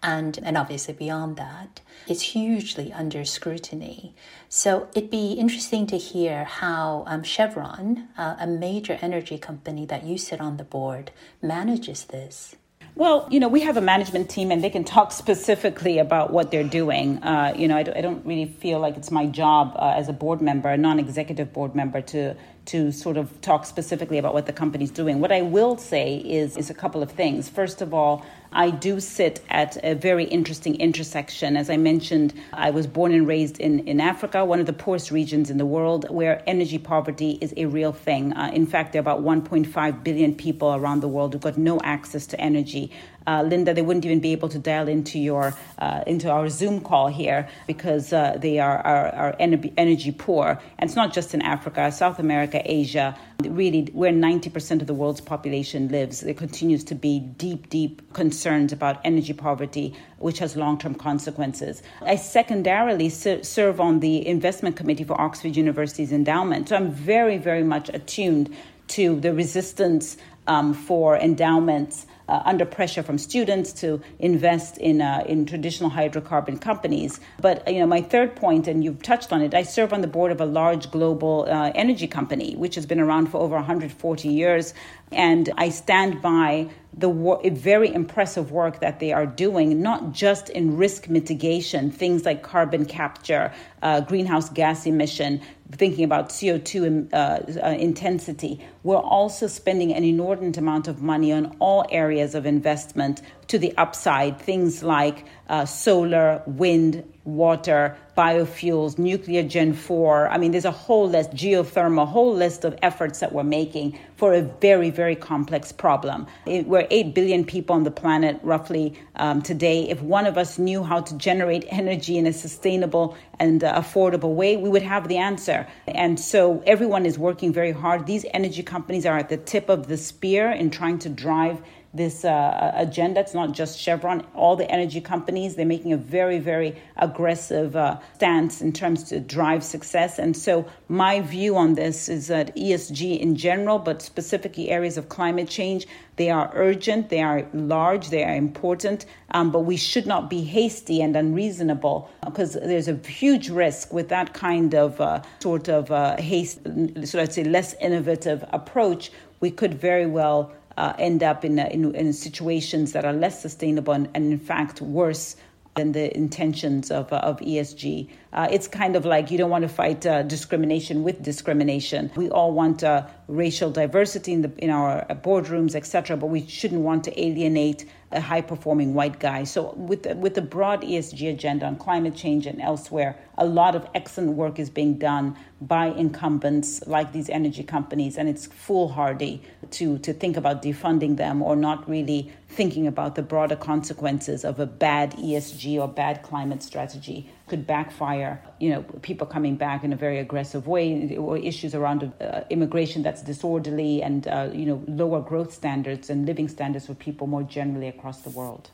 And, 0.04 0.38
and 0.43 0.58
obviously, 0.58 0.93
beyond 0.93 1.38
that, 1.38 1.80
it's 2.06 2.34
hugely 2.34 2.91
under 2.91 3.24
scrutiny. 3.24 4.13
So, 4.50 4.89
it'd 4.93 5.10
be 5.10 5.32
interesting 5.36 5.88
to 5.88 5.98
hear 5.98 6.43
how 6.43 7.06
um, 7.08 7.24
Chevron, 7.24 8.10
uh, 8.17 8.36
a 8.41 8.45
major 8.45 9.00
energy 9.02 9.38
company 9.38 9.86
that 9.86 10.04
you 10.04 10.17
sit 10.17 10.41
on 10.41 10.58
the 10.58 10.65
board, 10.65 11.12
manages 11.41 12.04
this. 12.04 12.58
Well, 12.99 13.29
you 13.31 13.39
know, 13.39 13.47
we 13.47 13.62
have 13.62 13.77
a 13.77 13.81
management 13.81 14.29
team 14.29 14.51
and 14.51 14.62
they 14.62 14.69
can 14.69 14.83
talk 14.83 15.13
specifically 15.13 15.99
about 15.99 16.33
what 16.33 16.51
they're 16.51 16.65
doing. 16.65 17.23
Uh, 17.23 17.53
you 17.55 17.65
know, 17.69 17.77
I, 17.77 17.79
I, 17.79 18.01
don't 18.01 18.25
really 18.25 18.47
feel 18.47 18.79
like 18.79 18.97
it's 18.97 19.09
my 19.09 19.25
job 19.25 19.71
uh, 19.77 19.93
as 19.95 20.09
a 20.09 20.13
board 20.13 20.41
member, 20.41 20.67
a 20.67 20.75
non 20.75 20.99
executive 20.99 21.53
board 21.53 21.75
member, 21.75 22.01
to 22.01 22.35
to 22.69 22.91
sort 22.91 23.17
of 23.17 23.41
talk 23.41 23.65
specifically 23.65 24.19
about 24.19 24.34
what 24.34 24.45
the 24.45 24.53
company's 24.53 24.91
doing. 24.91 25.19
What 25.19 25.32
I 25.32 25.41
will 25.41 25.75
say 25.77 26.17
is, 26.17 26.55
is 26.55 26.69
a 26.69 26.73
couple 26.75 27.01
of 27.01 27.12
things. 27.12 27.49
First 27.49 27.82
of 27.82 27.95
all, 27.95 28.23
I 28.51 28.69
do 28.69 28.99
sit 28.99 29.41
at 29.49 29.77
a 29.84 29.95
very 29.95 30.25
interesting 30.25 30.75
intersection. 30.79 31.58
As 31.58 31.69
I 31.69 31.77
mentioned, 31.77 32.34
I 32.53 32.69
was 32.69 32.86
born 32.86 33.12
and 33.12 33.27
raised 33.27 33.60
in, 33.60 33.88
in 33.88 33.99
Africa, 33.99 34.45
one 34.45 34.60
of 34.60 34.67
the 34.67 34.73
poorest 34.73 35.10
regions 35.10 35.49
in 35.49 35.58
the 35.58 35.65
world, 35.65 36.10
where 36.10 36.43
energy 36.47 36.77
poverty 36.77 37.39
is 37.41 37.53
a 37.58 37.65
real 37.65 37.91
thing. 37.91 38.34
Uh, 38.34 38.51
in 38.53 38.67
fact, 38.67 38.93
there 38.93 38.99
are 38.99 39.01
about 39.01 39.23
1.5 39.23 40.03
billion 40.03 40.36
people 40.36 40.75
around 40.75 41.01
the 41.01 41.08
world 41.08 41.34
who've 41.34 41.41
got 41.41 41.58
no 41.58 41.79
access 41.82 42.27
to 42.27 42.39
energy 42.39 42.91
uh, 43.30 43.44
Linda, 43.44 43.76
they 43.76 43.84
wouldn't 43.84 44.06
even 44.06 44.20
be 44.20 44.32
able 44.32 44.50
to 44.50 44.58
dial 44.58 44.88
into 44.88 45.20
your 45.20 45.54
uh, 45.78 46.04
into 46.08 46.32
our 46.32 46.50
Zoom 46.50 46.82
call 46.82 47.08
here 47.08 47.48
because 47.68 48.12
uh, 48.12 48.36
they 48.39 48.58
are, 48.58 48.80
are, 48.80 49.08
are 49.13 49.36
energy 49.39 50.12
poor. 50.12 50.60
And 50.80 50.89
it's 50.89 50.96
not 50.96 51.13
just 51.13 51.36
in 51.36 51.42
Africa, 51.44 51.92
South 51.92 52.18
America, 52.18 52.60
Asia, 52.65 53.15
really 53.44 53.86
where 53.94 54.12
90% 54.12 54.82
of 54.82 54.88
the 54.88 54.96
world's 54.96 55.22
population 55.22 55.89
lives. 55.89 56.22
There 56.22 56.34
continues 56.34 56.84
to 56.86 56.96
be 56.96 57.20
deep, 57.20 57.70
deep 57.70 58.13
concerns 58.13 58.74
about 58.74 59.00
energy 59.06 59.34
poverty, 59.34 59.94
which 60.18 60.39
has 60.39 60.56
long 60.56 60.80
term 60.80 60.96
consequences. 60.96 61.84
I 62.02 62.15
secondarily 62.15 63.10
serve 63.10 63.80
on 63.80 64.00
the 64.00 64.28
investment 64.28 64.76
committee 64.76 65.04
for 65.04 65.20
Oxford 65.22 65.56
University's 65.56 66.12
endowment. 66.12 66.70
So 66.70 66.76
I'm 66.78 66.92
very, 66.92 67.38
very 67.38 67.63
much 67.63 67.89
attuned 67.89 68.56
to 68.88 69.20
the 69.20 69.36
resistance 69.36 70.18
um, 70.48 70.74
for 70.74 71.15
endowments 71.15 72.08
uh, 72.30 72.44
under 72.46 72.65
pressure 72.65 73.04
from 73.04 73.18
students 73.18 73.74
to 73.74 74.00
invest 74.20 74.78
in 74.78 75.02
uh, 75.02 75.24
in 75.28 75.46
traditional 75.46 75.89
hydrocarbon 75.89 76.62
companies. 76.62 77.20
But 77.42 77.68
you 77.68 77.80
know, 77.80 77.88
my 77.88 78.02
third 78.02 78.36
point, 78.36 78.68
and 78.68 78.84
you've 78.84 79.02
touched 79.02 79.34
on 79.34 79.42
it, 79.42 79.54
I 79.54 79.63
serve 79.63 79.92
on 79.92 80.02
the 80.02 80.08
board 80.08 80.32
of 80.32 80.39
a 80.39 80.46
large 80.46 80.92
global 80.92 81.46
uh, 81.50 81.72
energy 81.76 82.08
company 82.08 82.56
which 82.56 82.76
has 82.76 82.86
been 82.86 83.00
around 83.00 83.28
for 83.28 83.39
over 83.39 83.56
140 83.56 84.30
years, 84.30 84.74
and 85.12 85.50
I 85.58 85.70
stand 85.70 86.22
by 86.22 86.70
the 86.97 87.10
very 87.54 87.93
impressive 87.93 88.52
work 88.52 88.80
that 88.80 88.99
they 88.99 89.13
are 89.13 89.25
doing, 89.25 89.82
not 89.82 90.12
just 90.12 90.49
in 90.49 90.75
risk 90.75 91.08
mitigation, 91.08 91.91
things 91.91 92.25
like 92.25 92.41
carbon 92.41 92.86
capture, 92.86 93.54
uh, 93.84 94.02
greenhouse 94.02 94.49
gas 94.49 94.86
emission, 94.86 95.39
thinking 95.71 96.04
about 96.04 96.30
CO2 96.30 97.13
uh, 97.13 97.15
uh, 97.15 97.69
intensity. 97.69 98.60
We're 98.84 98.97
also 98.97 99.47
spending 99.47 99.93
an 99.93 100.04
inordinate 100.04 100.58
amount 100.58 100.88
of 100.88 101.02
money 101.02 101.32
on 101.32 101.56
all 101.60 101.86
areas 101.91 102.34
of 102.34 102.45
investment 102.45 103.21
to 103.49 103.59
the 103.59 103.75
upside, 103.77 104.39
things 104.39 104.83
like 104.83 105.25
uh, 105.49 105.65
solar, 105.65 106.41
wind, 106.45 107.03
water, 107.23 107.97
biofuels, 108.15 108.97
nuclear 108.97 109.43
Gen 109.43 109.73
4. 109.73 110.29
I 110.29 110.38
mean, 110.38 110.51
there's 110.51 110.65
a 110.65 110.71
whole 110.71 111.09
list, 111.09 111.31
geothermal, 111.31 112.07
whole 112.07 112.33
list 112.33 112.63
of 112.63 112.77
efforts 112.81 113.19
that 113.19 113.31
we're 113.31 113.43
making 113.43 113.97
for 114.17 114.33
a 114.33 114.41
very, 114.41 114.89
very 114.89 115.15
complex 115.15 115.71
problem. 115.71 116.27
It, 116.45 116.67
we're 116.67 116.88
8 116.91 117.15
billion 117.15 117.45
people 117.45 117.75
on 117.75 117.83
the 117.83 117.91
planet 117.91 118.39
roughly 118.43 118.99
um, 119.15 119.41
today. 119.41 119.89
If 119.89 120.01
one 120.01 120.27
of 120.27 120.38
us 120.38 120.59
knew 120.59 120.83
how 120.83 121.01
to 121.01 121.17
generate 121.17 121.65
energy 121.69 122.17
in 122.17 122.27
a 122.27 122.33
sustainable 122.33 123.17
and 123.39 123.63
uh, 123.63 123.81
affordable 123.81 124.35
way, 124.35 124.57
we 124.57 124.69
would 124.69 124.83
have 124.83 125.07
the 125.07 125.17
answer. 125.17 125.65
And 125.88 126.19
so 126.19 126.62
everyone 126.67 127.05
is 127.05 127.17
working 127.17 127.53
very 127.53 127.71
hard. 127.71 128.05
These 128.05 128.25
energy 128.33 128.63
companies 128.63 129.05
are 129.05 129.17
at 129.17 129.29
the 129.29 129.38
tip 129.38 129.69
of 129.69 129.88
the 129.88 129.97
spear 129.97 130.51
in 130.51 130.69
trying 130.69 130.99
to 130.99 131.09
drive 131.09 131.62
this 131.93 132.23
uh, 132.23 132.71
agenda. 132.75 133.21
It's 133.21 133.34
not 133.34 133.52
just 133.52 133.80
Chevron, 133.80 134.25
all 134.36 134.56
the 134.56 134.69
energy 134.69 135.02
companies, 135.02 135.56
they're 135.56 135.65
making 135.65 135.93
a 135.93 135.97
very, 135.97 136.39
very 136.39 136.75
aggressive 136.97 137.75
uh, 137.75 137.99
stance 138.15 138.62
in 138.62 138.73
terms 138.73 139.04
to 139.06 139.19
drive 139.19 139.63
success. 139.63 140.19
And 140.19 140.38
so, 140.38 140.65
my 140.88 141.21
view 141.21 141.56
on 141.58 141.73
this 141.73 142.08
is 142.08 142.28
that 142.28 142.56
ESG 142.56 143.19
in 143.19 143.36
general, 143.36 143.80
but 143.80 144.02
specifically 144.02 144.69
areas 144.69 144.97
of 144.97 145.10
climate 145.10 145.49
change, 145.49 145.88
they 146.17 146.30
are 146.30 146.52
urgent, 146.54 147.10
they 147.10 147.21
are 147.21 147.47
large, 147.54 148.10
they 148.10 148.23
are 148.23 148.36
important, 148.36 149.06
um, 149.32 149.52
but 149.52 149.62
we 149.62 149.78
should 149.78 150.06
not 150.06 150.30
be 150.30 150.43
hasty 150.43 151.02
and 151.02 151.15
unreasonable 151.15 152.10
because 152.25 152.54
there's 152.54 152.88
a 152.88 152.95
huge 152.95 153.49
risk 153.49 153.93
with 153.93 154.10
that 154.10 154.34
kind 154.34 154.75
of 154.75 154.99
uh, 154.99 155.21
sort 155.39 155.69
of 155.69 155.89
uh, 155.91 156.17
haste, 156.17 156.60
so 157.06 157.17
let's 157.17 157.36
say 157.36 157.43
less 157.43 157.73
innovative 157.82 158.43
approach. 158.52 159.12
We 159.39 159.49
could 159.49 159.80
very 159.80 160.06
well 160.06 160.52
uh, 160.80 160.94
end 160.98 161.22
up 161.22 161.44
in, 161.44 161.60
in, 161.60 161.94
in, 161.94 162.13
situations 162.13 162.94
that 162.94 163.04
are 163.04 163.12
less 163.12 163.42
sustainable 163.42 163.92
and, 163.94 164.10
and 164.13 164.32
in 164.32 164.39
fact 164.39 164.82
worse 164.82 165.36
than 165.76 165.92
the 165.92 166.15
intentions 166.15 166.89
of, 166.89 167.12
uh, 167.13 167.18
of 167.18 167.39
ESG. 167.39 168.10
Uh, 168.34 168.48
it's 168.52 168.68
kind 168.68 168.96
of 168.96 169.06
like 169.06 169.30
you 169.30 169.38
don't 169.38 169.50
want 169.50 169.63
to 169.63 169.70
fight 169.70 170.06
uh, 170.06 170.24
discrimination 170.24 171.04
with 171.04 171.22
discrimination. 171.22 172.12
We 172.15 172.30
all 172.30 172.52
want 172.54 172.84
uh, 172.84 173.08
racial 173.28 173.72
diversity 173.72 174.34
in 174.34 174.42
the 174.42 174.52
in 174.58 174.70
our 174.70 175.06
boardrooms, 175.24 175.76
etc. 175.76 176.18
But 176.18 176.28
we 176.28 176.46
shouldn't 176.48 176.82
want 176.82 177.04
to 177.06 177.22
alienate 177.22 177.86
a 178.12 178.22
high 178.22 178.42
performing 178.42 178.94
white 178.94 179.20
guy. 179.20 179.44
So 179.44 179.74
with 179.76 180.06
with 180.15 180.34
the 180.36 180.42
broad 180.42 180.82
ESG 180.82 181.30
agenda 181.30 181.65
on 181.65 181.76
climate 181.78 182.15
change 182.15 182.46
and 182.46 182.62
elsewhere, 182.62 183.15
a 183.39 183.45
lot 183.45 183.73
of 183.73 183.88
excellent 183.95 184.34
work 184.36 184.60
is 184.60 184.69
being 184.69 184.97
done 184.99 185.36
by 185.62 185.88
incumbents 185.88 186.86
like 186.86 187.13
these 187.13 187.30
energy 187.30 187.63
companies, 187.63 188.17
and 188.17 188.30
it's 188.30 188.45
foolhardy 188.45 189.41
to 189.71 189.97
to 189.99 190.13
think 190.13 190.38
about 190.38 190.62
defunding 190.62 191.17
them 191.17 191.41
or 191.41 191.56
not 191.56 191.89
really 191.89 192.32
thinking 192.49 192.86
about 192.86 193.15
the 193.15 193.21
broader 193.21 193.56
consequences 193.56 194.43
of 194.43 194.60
a 194.60 194.65
bad 194.65 195.12
ESG 195.13 195.80
or 195.80 195.88
bad 195.88 196.21
climate 196.21 196.62
strategy 196.62 197.30
could 197.47 197.65
backfire. 197.65 198.43
You 198.60 198.71
know, 198.71 198.82
people 199.02 199.25
coming 199.25 199.56
back 199.56 199.84
in 199.84 199.93
a 199.93 199.95
very 199.95 200.19
aggressive 200.19 200.67
way, 200.67 201.15
or 201.17 201.38
issues 201.38 201.73
around 201.73 202.12
uh, 202.21 202.41
immigration 202.49 203.04
that's 203.04 203.21
disorderly, 203.21 204.04
and 204.04 204.28
uh, 204.28 204.49
you 204.54 204.65
know, 204.65 204.84
lower 204.88 205.21
growth 205.21 205.54
standards 205.54 206.10
and 206.10 206.25
living 206.25 206.49
standards 206.49 206.88
for 206.88 206.93
people 206.93 207.25
more 207.25 207.43
generally 207.43 207.88
across 207.88 208.21
the 208.21 208.30
world. 208.30 208.69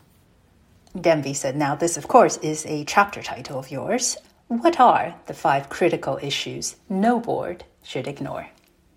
Dambisa, 0.97 1.53
now 1.53 1.75
this, 1.75 1.97
of 1.97 2.07
course, 2.07 2.37
is 2.37 2.65
a 2.65 2.85
chapter 2.85 3.21
title 3.21 3.59
of 3.59 3.69
yours. 3.69 4.17
What 4.47 4.79
are 4.79 5.15
the 5.25 5.33
five 5.33 5.69
critical 5.69 6.19
issues 6.21 6.75
no 6.87 7.19
board 7.19 7.63
should 7.83 8.07
ignore? 8.07 8.47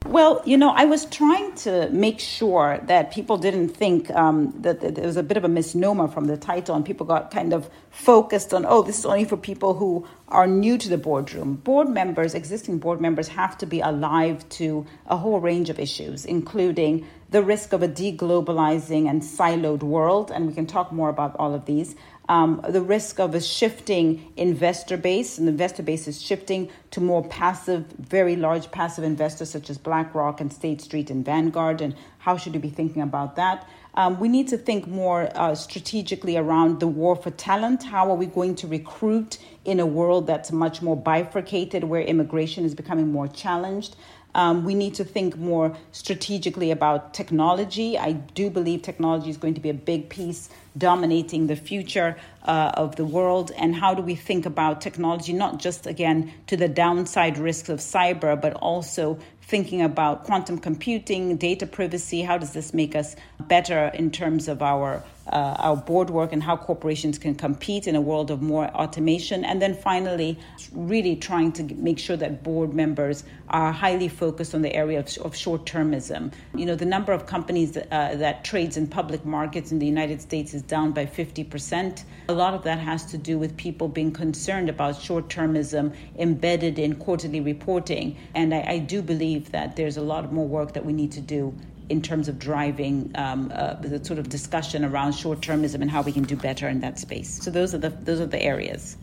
Well, 0.07 0.43
you 0.45 0.57
know, 0.57 0.71
I 0.71 0.85
was 0.85 1.07
trying 1.07 1.55
to 1.57 1.89
make 1.91 2.21
sure 2.21 2.79
that 2.85 3.11
people 3.13 3.37
didn't 3.37 3.71
think 3.71 4.11
um, 4.11 4.55
that, 4.61 4.81
that 4.81 4.95
there 4.95 5.07
was 5.07 5.17
a 5.17 5.23
bit 5.23 5.37
of 5.37 5.45
a 5.45 5.49
misnomer 5.49 6.07
from 6.07 6.27
the 6.27 6.37
title, 6.37 6.77
and 6.77 6.85
people 6.85 7.05
got 7.05 7.31
kind 7.31 7.53
of 7.53 7.69
focused 7.91 8.55
on, 8.55 8.65
oh, 8.65 8.83
this 8.83 9.01
is 9.01 9.07
only 9.07 9.25
for 9.25 9.37
people 9.37 9.75
who 9.75 10.07
are 10.29 10.47
new 10.47 10.79
to 10.79 10.89
the 10.89 10.99
boardroom. 10.99 11.55
Board 11.55 11.89
members, 11.89 12.35
existing 12.35 12.79
board 12.79 13.01
members, 13.01 13.29
have 13.29 13.59
to 13.59 13.67
be 13.67 13.81
alive 13.81 14.49
to 14.51 14.87
a 15.07 15.17
whole 15.17 15.41
range 15.41 15.69
of 15.69 15.79
issues, 15.79 16.25
including 16.25 17.07
the 17.31 17.43
risk 17.43 17.73
of 17.73 17.83
a 17.83 17.89
deglobalizing 17.89 19.11
and 19.11 19.23
siloed 19.23 19.83
world, 19.83 20.31
and 20.31 20.47
we 20.47 20.55
can 20.55 20.67
talk 20.67 20.93
more 20.93 21.09
about 21.09 21.35
all 21.39 21.55
of 21.55 21.67
these 21.67 21.97
um, 22.29 22.61
the 22.69 22.83
risk 22.83 23.19
of 23.19 23.35
a 23.35 23.41
shifting 23.41 24.33
investor 24.37 24.97
base, 24.97 25.39
and 25.39 25.47
the 25.47 25.53
investor 25.53 25.83
base 25.83 26.07
is 26.07 26.21
shifting 26.21 26.71
to 26.91 27.01
more 27.01 27.25
passive, 27.25 27.87
very 27.99 28.37
large 28.37 28.71
passive 28.71 29.05
investors 29.05 29.51
such 29.51 29.71
as 29.71 29.79
BlackRock 29.79 30.41
and 30.41 30.53
State 30.53 30.81
Street 30.81 31.11
and 31.11 31.25
Vanguard, 31.25 31.81
and 31.81 31.95
how 32.19 32.37
should 32.37 32.53
we 32.53 32.59
be 32.59 32.71
thinking 32.71 33.03
about 33.03 33.37
that? 33.37 33.67
Um, 33.95 34.21
we 34.21 34.29
need 34.29 34.49
to 34.49 34.59
think 34.59 34.87
more 34.87 35.29
uh, 35.35 35.55
strategically 35.55 36.37
around 36.37 36.79
the 36.79 36.87
war 36.87 37.17
for 37.17 37.31
talent. 37.31 37.83
How 37.83 38.11
are 38.11 38.17
we 38.17 38.27
going 38.27 38.55
to 38.57 38.69
recruit 38.69 39.39
in 39.65 39.81
a 39.81 39.87
world 39.87 40.27
that's 40.27 40.53
much 40.53 40.83
more 40.83 40.97
bifurcated, 40.97 41.85
where 41.85 42.03
immigration 42.03 42.65
is 42.65 42.75
becoming 42.75 43.11
more 43.11 43.27
challenged? 43.27 43.97
Um, 44.39 44.65
we 44.65 44.75
need 44.75 44.95
to 44.95 45.05
think 45.05 45.37
more 45.37 45.77
strategically 45.91 46.71
about 46.71 47.13
technology. 47.13 47.99
I 47.99 48.13
do 48.13 48.51
believe 48.51 48.83
technology 48.83 49.31
is 49.31 49.37
going 49.37 49.55
to 49.55 49.61
be 49.61 49.69
a 49.69 49.75
big 49.75 50.11
piece 50.11 50.49
dominating 50.77 51.49
the 51.49 51.57
future 51.57 52.17
uh, 52.45 52.71
of 52.75 52.95
the 52.95 53.05
world. 53.05 53.51
And 53.57 53.75
how 53.75 53.95
do 53.95 54.03
we 54.03 54.15
think 54.15 54.47
about 54.47 54.81
technology, 54.81 55.33
not 55.33 55.59
just 55.59 55.89
again 55.89 56.33
to 56.47 56.57
the 56.57 56.69
downside 56.69 57.37
risks 57.37 57.69
of 57.69 57.81
cyber, 57.81 58.41
but 58.41 58.53
also 58.55 59.19
thinking 59.49 59.81
about 59.81 60.25
quantum 60.25 60.59
computing, 60.59 61.37
data 61.39 61.67
privacy. 61.67 62.21
How 62.21 62.37
does 62.37 62.53
this 62.53 62.75
make 62.75 62.95
us 62.95 63.17
better 63.41 63.91
in 63.95 64.11
terms 64.11 64.47
of 64.47 64.63
our 64.63 65.03
uh, 65.27 65.57
our 65.59 65.77
board 65.77 66.11
work 66.11 66.33
and 66.33 66.43
how 66.43 66.57
corporations 66.57 67.19
can 67.19 67.35
compete 67.35 67.87
in 67.87 67.97
a 67.97 68.01
world 68.01 68.31
of 68.31 68.43
more 68.43 68.67
automation? 68.69 69.45
And 69.45 69.61
then 69.61 69.75
finally, 69.75 70.39
really 70.73 71.17
trying 71.17 71.53
to 71.53 71.63
make 71.75 71.99
sure 71.99 72.17
that 72.17 72.43
board 72.43 72.75
members 72.75 73.25
are 73.49 73.73
highly 73.73 74.09
focused 74.09 74.28
on 74.55 74.63
the 74.63 74.75
area 74.75 74.99
of, 74.99 75.17
of 75.19 75.37
short 75.37 75.65
termism. 75.65 76.33
You 76.55 76.67
know, 76.67 76.75
the 76.75 76.85
number 76.85 77.13
of 77.13 77.27
companies 77.27 77.73
that, 77.73 77.89
uh, 77.93 78.17
that 78.17 78.45
trades 78.45 78.77
in 78.77 78.87
public 78.87 79.25
markets 79.25 79.73
in 79.73 79.79
the 79.79 79.87
United 79.87 80.21
States 80.21 80.55
is 80.55 80.63
down 80.63 80.93
by 80.93 81.07
50%. 81.07 82.05
A 82.29 82.33
lot 82.33 82.55
of 82.55 82.63
that 82.65 82.79
has 82.79 83.05
to 83.07 83.19
do 83.19 83.39
with 83.39 83.57
people 83.57 83.89
being 83.89 84.13
concerned 84.13 84.69
about 84.69 85.01
short 85.01 85.29
termism 85.29 85.95
embedded 86.19 86.79
in 86.79 86.95
quarterly 86.97 87.41
reporting. 87.41 88.17
And 88.35 88.55
I, 88.55 88.65
I 88.69 88.79
do 88.79 89.03
believe 89.03 89.53
that 89.53 89.77
there's 89.77 89.97
a 89.97 90.03
lot 90.03 90.33
more 90.33 90.47
work 90.47 90.75
that 90.75 90.85
we 90.85 90.93
need 90.93 91.13
to 91.13 91.21
do 91.21 91.55
in 91.89 92.03
terms 92.03 92.29
of 92.29 92.39
driving 92.39 93.11
um, 93.15 93.51
uh, 93.55 93.75
the 93.75 94.05
sort 94.05 94.19
of 94.19 94.29
discussion 94.29 94.85
around 94.85 95.13
short 95.13 95.41
termism 95.41 95.81
and 95.81 95.91
how 95.91 96.03
we 96.03 96.13
can 96.13 96.25
do 96.25 96.37
better 96.37 96.69
in 96.69 96.81
that 96.81 96.99
space. 96.99 97.43
So 97.43 97.51
those 97.51 97.75
are 97.75 97.79
the 97.79 97.91
those 97.91 98.21
are 98.21 98.27
the 98.27 98.43
areas. 98.43 98.97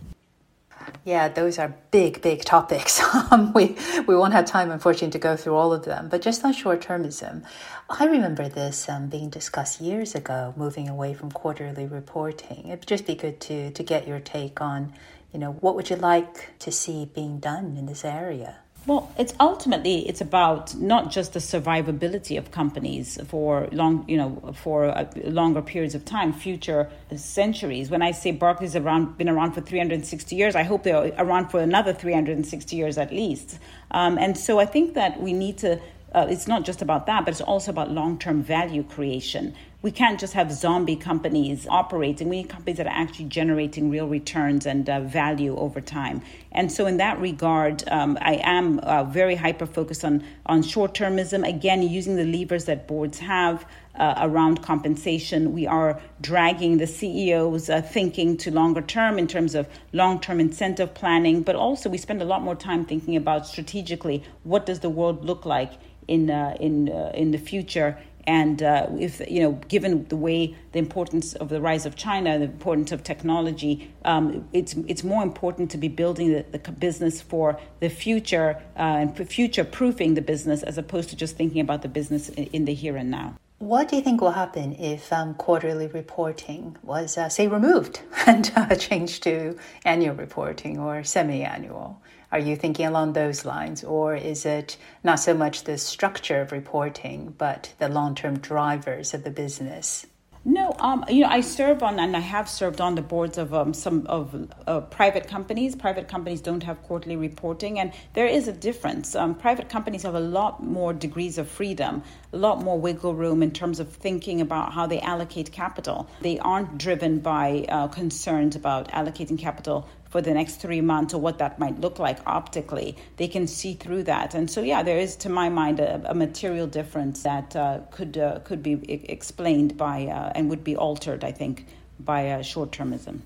Yeah, 1.04 1.30
those 1.30 1.60
are 1.60 1.76
big, 1.92 2.22
big 2.22 2.44
topics. 2.44 3.02
Um, 3.32 3.54
we 3.54 3.76
we 4.08 4.16
won't 4.16 4.34
have 4.34 4.46
time, 4.46 4.70
unfortunately, 4.72 5.12
to 5.12 5.20
go 5.20 5.36
through 5.36 5.56
all 5.56 5.74
of 5.74 5.84
them. 5.86 6.10
But 6.10 6.22
just 6.22 6.46
on 6.46 6.54
short 6.54 6.82
termism, 6.82 7.44
I 7.90 8.06
remember 8.06 8.48
this 8.48 8.88
um, 8.88 9.08
being 9.08 9.30
discussed 9.30 9.82
years 9.82 10.16
ago, 10.16 10.54
moving 10.56 10.88
away 10.90 11.14
from 11.14 11.32
quarterly 11.32 11.86
reporting. 11.88 12.68
It'd 12.68 12.86
just 12.88 13.06
be 13.08 13.16
good 13.16 13.40
to 13.42 13.72
to 13.72 13.84
get 13.84 14.08
your 14.08 14.20
take 14.20 14.62
on, 14.62 14.94
you 15.34 15.40
know, 15.40 15.54
what 15.54 15.76
would 15.76 15.90
you 15.90 15.96
like 15.96 16.58
to 16.60 16.72
see 16.72 17.06
being 17.06 17.40
done 17.40 17.78
in 17.78 17.86
this 17.88 18.06
area. 18.06 18.58
Well, 18.88 19.12
it's 19.18 19.34
ultimately 19.40 20.08
it's 20.08 20.22
about 20.22 20.76
not 20.76 21.10
just 21.10 21.34
the 21.34 21.40
survivability 21.40 22.38
of 22.38 22.52
companies 22.52 23.18
for 23.28 23.68
long, 23.72 24.08
you 24.08 24.16
know, 24.16 24.54
for 24.56 24.86
uh, 24.86 25.10
longer 25.24 25.64
periods 25.64 25.96
of 25.96 26.06
time, 26.06 26.32
future 26.32 26.92
centuries. 27.16 27.90
When 27.90 28.04
I 28.04 28.12
say 28.12 28.30
Barclays 28.32 28.76
around 28.76 29.18
been 29.18 29.28
around 29.28 29.54
for 29.54 29.62
360 29.62 30.36
years, 30.36 30.56
I 30.56 30.62
hope 30.62 30.84
they're 30.84 31.12
around 31.18 31.50
for 31.50 31.62
another 31.62 31.94
360 31.94 32.76
years 32.76 33.00
at 33.00 33.12
least. 33.12 33.58
Um, 33.90 34.20
and 34.20 34.38
so 34.38 34.60
I 34.60 34.68
think 34.68 34.94
that 34.94 35.20
we 35.20 35.34
need 35.34 35.58
to. 35.60 35.80
Uh, 36.16 36.26
it's 36.30 36.48
not 36.48 36.64
just 36.64 36.82
about 36.82 37.06
that, 37.08 37.26
but 37.26 37.32
it's 37.34 37.42
also 37.42 37.70
about 37.70 37.92
long 37.92 38.18
term 38.18 38.42
value 38.42 38.84
creation 38.84 39.54
we 39.86 39.92
can't 39.92 40.20
just 40.20 40.34
have 40.34 40.52
zombie 40.52 40.96
companies 40.96 41.68
operating. 41.70 42.28
We 42.28 42.38
need 42.38 42.50
companies 42.50 42.78
that 42.78 42.88
are 42.88 43.02
actually 43.04 43.26
generating 43.26 43.92
real 43.92 44.08
returns 44.08 44.66
and 44.66 44.90
uh, 44.90 45.02
value 45.02 45.56
over 45.56 45.80
time. 45.80 46.24
And 46.52 46.72
so, 46.72 46.88
in 46.88 46.98
that 46.98 47.20
regard, 47.20 47.88
um, 47.90 48.18
I 48.20 48.42
am 48.42 48.80
uh, 48.80 49.04
very 49.04 49.36
hyper 49.36 49.68
focused 49.68 50.04
on, 50.04 50.24
on 50.48 50.64
short 50.64 50.96
termism. 50.96 51.48
Again, 51.48 51.84
using 51.84 52.16
the 52.16 52.26
levers 52.26 52.66
that 52.66 52.88
boards 52.88 53.20
have 53.20 53.64
uh, 53.94 54.16
around 54.18 54.64
compensation. 54.64 55.54
We 55.54 55.68
are 55.68 56.02
dragging 56.20 56.80
the 56.80 56.88
CEOs' 56.88 57.70
uh, 57.70 57.84
thinking 57.84 58.38
to 58.38 58.50
longer 58.50 58.82
term 58.82 59.20
in 59.20 59.28
terms 59.28 59.54
of 59.54 59.70
long 59.94 60.20
term 60.20 60.40
incentive 60.40 60.96
planning, 60.96 61.44
but 61.44 61.56
also 61.56 61.90
we 61.92 62.00
spend 62.00 62.24
a 62.24 62.26
lot 62.26 62.42
more 62.42 62.56
time 62.56 62.86
thinking 62.86 63.16
about 63.16 63.46
strategically 63.46 64.24
what 64.42 64.66
does 64.66 64.80
the 64.80 64.90
world 64.90 65.24
look 65.24 65.46
like 65.46 65.74
in, 66.08 66.30
uh, 66.30 66.56
in, 66.60 66.90
uh, 66.90 67.12
in 67.14 67.32
the 67.32 67.38
future 67.38 67.98
and 68.28 68.64
uh, 68.64 68.88
if 68.98 69.22
you 69.30 69.42
know, 69.42 69.52
given 69.68 70.08
the 70.08 70.16
way 70.16 70.56
the 70.72 70.80
importance 70.80 71.36
of 71.36 71.50
the 71.50 71.62
rise 71.62 71.86
of 71.86 71.96
China, 71.96 72.40
the 72.40 72.46
importance 72.46 72.92
of 72.92 73.04
technology, 73.04 73.92
um, 74.04 74.48
it's 74.52 74.74
it's 74.88 75.04
more 75.04 75.22
important 75.22 75.70
to 75.72 75.78
be 75.78 75.88
building 75.88 76.32
the, 76.32 76.46
the 76.58 76.72
business 76.72 77.22
for 77.22 77.60
the 77.82 77.90
future 77.90 78.62
uh, 78.78 78.80
and 78.80 79.30
future 79.30 79.64
proofing 79.64 80.16
the 80.16 80.22
business 80.22 80.64
as 80.64 80.78
opposed 80.78 81.10
to 81.10 81.16
just 81.16 81.36
thinking 81.36 81.62
about 81.62 81.84
the 81.84 81.88
business 81.88 82.30
in 82.30 82.66
the 82.66 82.74
here 82.74 82.98
and 82.98 83.12
now. 83.12 83.36
What 83.60 83.88
do 83.88 83.96
you 83.96 84.02
think 84.02 84.20
will 84.22 84.32
happen 84.32 84.76
if 84.76 85.14
um, 85.14 85.34
quarterly 85.36 85.88
reporting 85.88 86.76
was, 86.84 87.18
uh, 87.18 87.30
say, 87.30 87.48
removed 87.48 88.02
and 88.26 88.52
uh, 88.56 88.76
changed 88.76 89.24
to 89.24 89.58
annual 89.86 90.16
reporting 90.16 90.80
or 90.80 91.04
semi 91.04 91.44
annual? 91.44 92.02
Are 92.36 92.40
you 92.40 92.58
thinking 92.58 92.86
along 92.86 93.14
those 93.14 93.46
lines, 93.46 93.82
or 93.82 94.14
is 94.14 94.46
it 94.46 94.76
not 95.06 95.22
so 95.22 95.34
much 95.34 95.64
the 95.64 95.78
structure 95.78 96.42
of 96.42 96.52
reporting, 96.52 97.34
but 97.38 97.74
the 97.80 97.88
long 97.88 98.14
term 98.14 98.40
drivers 98.40 99.14
of 99.14 99.24
the 99.24 99.32
business? 99.32 100.06
No, 100.44 100.76
um, 100.80 101.06
you 101.10 101.22
know, 101.22 101.30
I 101.30 101.40
serve 101.40 101.82
on 101.82 101.98
and 101.98 102.16
I 102.16 102.20
have 102.20 102.50
served 102.50 102.82
on 102.82 102.96
the 102.96 103.02
boards 103.02 103.38
of 103.38 103.54
um, 103.54 103.74
some 103.74 104.06
of 104.08 104.52
uh, 104.68 104.82
private 104.82 105.30
companies. 105.30 105.78
Private 105.78 106.10
companies 106.10 106.42
don't 106.42 106.62
have 106.64 106.84
quarterly 106.84 107.16
reporting, 107.16 107.80
and 107.80 107.94
there 108.14 108.28
is 108.28 108.50
a 108.50 108.52
difference. 108.52 109.16
Um, 109.16 109.34
private 109.34 109.70
companies 109.70 110.04
have 110.04 110.14
a 110.14 110.20
lot 110.20 110.62
more 110.62 110.92
degrees 110.92 111.38
of 111.38 111.48
freedom, 111.48 112.04
a 112.34 112.38
lot 112.38 112.62
more 112.62 112.78
wiggle 112.78 113.16
room 113.16 113.44
in 113.44 113.52
terms 113.52 113.80
of 113.80 113.94
thinking 113.94 114.42
about 114.42 114.74
how 114.74 114.86
they 114.86 115.00
allocate 115.00 115.54
capital. 115.54 116.10
They 116.20 116.38
aren't 116.40 116.78
driven 116.78 117.20
by 117.20 117.66
uh, 117.70 117.88
concerns 117.88 118.58
about 118.58 118.90
allocating 118.90 119.40
capital 119.40 119.88
for 120.16 120.22
the 120.22 120.34
next 120.34 120.62
three 120.62 120.80
months 120.80 121.14
or 121.14 121.20
what 121.20 121.40
that 121.40 121.60
might 121.60 121.82
look 121.82 122.00
like 122.00 122.20
optically. 122.26 122.96
They 123.18 123.28
can 123.28 123.48
see 123.48 123.74
through 123.74 124.04
that, 124.04 124.34
and 124.34 124.50
so 124.50 124.62
yeah, 124.62 124.82
there 124.82 124.98
is, 124.98 125.18
to 125.18 125.28
my 125.28 125.50
mind, 125.50 125.82
a, 125.82 126.10
a 126.10 126.16
material 126.16 126.68
difference 126.68 127.24
that 127.24 127.54
uh, 127.54 127.80
could 127.92 128.18
uh, 128.18 128.40
could 128.46 128.64
be 128.64 128.76
explained 129.10 129.76
by 129.76 130.06
uh, 130.06 130.32
and 130.34 130.50
would 130.50 130.64
be 130.64 130.78
altered, 130.78 131.26
I 131.26 131.34
think, 131.34 131.66
by 132.00 132.30
uh, 132.30 132.42
short 132.44 132.72
termism. 132.72 133.24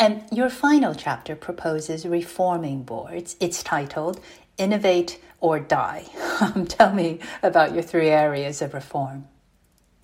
And 0.00 0.24
your 0.32 0.50
final 0.50 0.96
chapter 0.96 1.36
proposes 1.36 2.04
reforming 2.04 2.82
boards. 2.82 3.36
It's 3.38 3.62
titled 3.62 4.18
Innovate 4.58 5.20
or 5.40 5.60
Die. 5.60 6.06
Um, 6.38 6.66
tell 6.66 6.92
me 6.92 7.20
about 7.42 7.72
your 7.72 7.82
three 7.82 8.10
areas 8.10 8.60
of 8.60 8.74
reform. 8.74 9.28